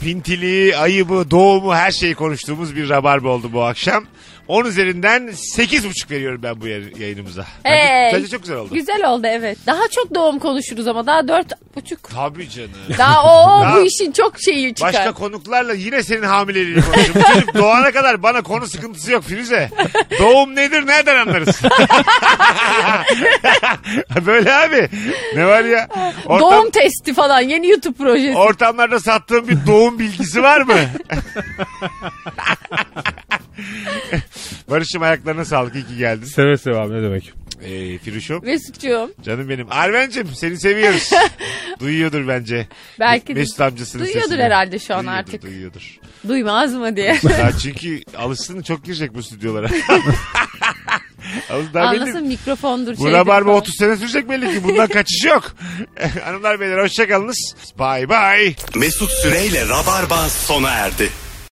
Pintiliği, 0.00 0.76
ayıbı, 0.76 1.30
doğumu 1.30 1.74
her 1.74 1.90
şeyi 1.90 2.14
konuştuğumuz 2.14 2.76
bir 2.76 2.88
rabarba 2.88 3.28
oldu 3.28 3.50
bu 3.52 3.62
akşam. 3.64 4.04
10 4.48 4.64
üzerinden 4.64 5.28
8,5 5.56 6.10
veriyorum 6.10 6.40
ben 6.42 6.60
bu 6.60 6.66
yayın- 6.66 6.94
yayınımıza. 6.98 7.44
Bence, 7.64 7.76
Hey. 7.76 8.12
bence 8.14 8.28
çok 8.28 8.42
güzel 8.42 8.56
oldu. 8.56 8.74
Güzel 8.74 9.10
oldu 9.10 9.26
evet. 9.30 9.58
Daha 9.66 9.88
çok 9.88 10.14
doğum 10.14 10.38
konuşuruz 10.38 10.86
ama 10.86 11.06
daha 11.06 11.28
dört 11.28 11.46
buçuk. 11.76 12.10
Tabii 12.14 12.48
canım. 12.50 12.70
Daha 12.98 13.24
o 13.24 13.62
Ya. 13.64 13.74
bu 13.76 13.80
işin 13.86 14.12
çok 14.12 14.40
şeyi 14.40 14.74
çıkar. 14.74 14.92
Başka 14.94 15.12
konuklarla 15.12 15.74
yine 15.74 16.02
senin 16.02 16.22
hamileliğini 16.22 16.82
konuşurum. 16.84 17.14
Bu 17.14 17.32
Çocuk 17.34 17.54
doğana 17.54 17.92
kadar 17.92 18.22
bana 18.22 18.42
konu 18.42 18.66
sıkıntısı 18.66 19.12
yok 19.12 19.24
Firuze. 19.24 19.70
Doğum 20.18 20.56
nedir 20.56 20.86
nereden 20.86 21.16
anlarız? 21.16 21.62
Böyle 24.26 24.54
abi. 24.54 24.88
Ne 25.36 25.46
var 25.46 25.64
ya? 25.64 25.88
Ortam, 26.26 26.40
Doğum 26.52 26.70
testi 26.70 27.14
falan 27.14 27.40
yeni 27.40 27.68
YouTube 27.68 27.96
projesi. 27.96 28.36
ortamlarda 28.38 29.00
sattığım 29.00 29.48
bir 29.48 29.66
doğum 29.66 29.98
bilgisi 29.98 30.42
var 30.42 30.60
mı? 30.60 30.74
Barış'ım 34.70 35.02
ayaklarına 35.02 35.44
sağlık. 35.44 35.74
İyi 35.74 35.86
ki 35.86 35.96
geldin. 35.96 36.24
Seve 36.26 36.56
seve 36.56 36.76
abi 36.78 36.94
ne 36.94 37.02
demek. 37.02 37.32
Ee, 37.62 37.98
Firuş'um. 37.98 38.44
Mesut'cuğum 38.44 39.10
Canım 39.22 39.48
benim. 39.48 39.66
Arven'cim 39.72 40.28
seni 40.34 40.60
seviyoruz. 40.60 41.10
Duyuyordur 41.80 42.28
bence. 42.28 42.66
belki 43.00 43.28
de 43.28 43.34
Mesut 43.40 43.60
amcasının 43.60 44.04
duyuyordur 44.04 44.28
sesini. 44.28 44.42
herhalde 44.44 44.78
şu 44.78 44.94
an 44.94 45.00
Duyuyordur, 45.00 45.18
artık. 45.18 45.42
Duyuyordur. 45.42 45.98
Duymaz 46.28 46.74
mı 46.74 46.96
diye. 46.96 47.06
Ya 47.24 47.52
çünkü 47.62 48.00
alışsın 48.16 48.62
çok 48.62 48.84
girecek 48.84 49.14
bu 49.14 49.22
stüdyolara. 49.22 49.68
Daha 51.74 51.92
belli. 51.92 52.00
Anlasın 52.02 52.26
mikrofondur 52.26 52.96
Bu 52.98 53.12
rabarba 53.12 53.46
falan. 53.48 53.58
30 53.60 53.74
sene 53.78 53.96
sürecek 53.96 54.30
belli 54.30 54.54
ki. 54.54 54.64
Bundan 54.64 54.86
kaçış 54.88 55.24
yok. 55.24 55.56
Hanımlar 56.24 56.60
beyler 56.60 56.78
hoşçakalınız. 56.82 57.54
Bye 57.78 58.08
bye. 58.08 58.54
Mesut 58.74 59.10
Süreyle 59.10 59.68
Rabarba 59.68 60.28
sona 60.28 60.70
erdi. 60.70 61.08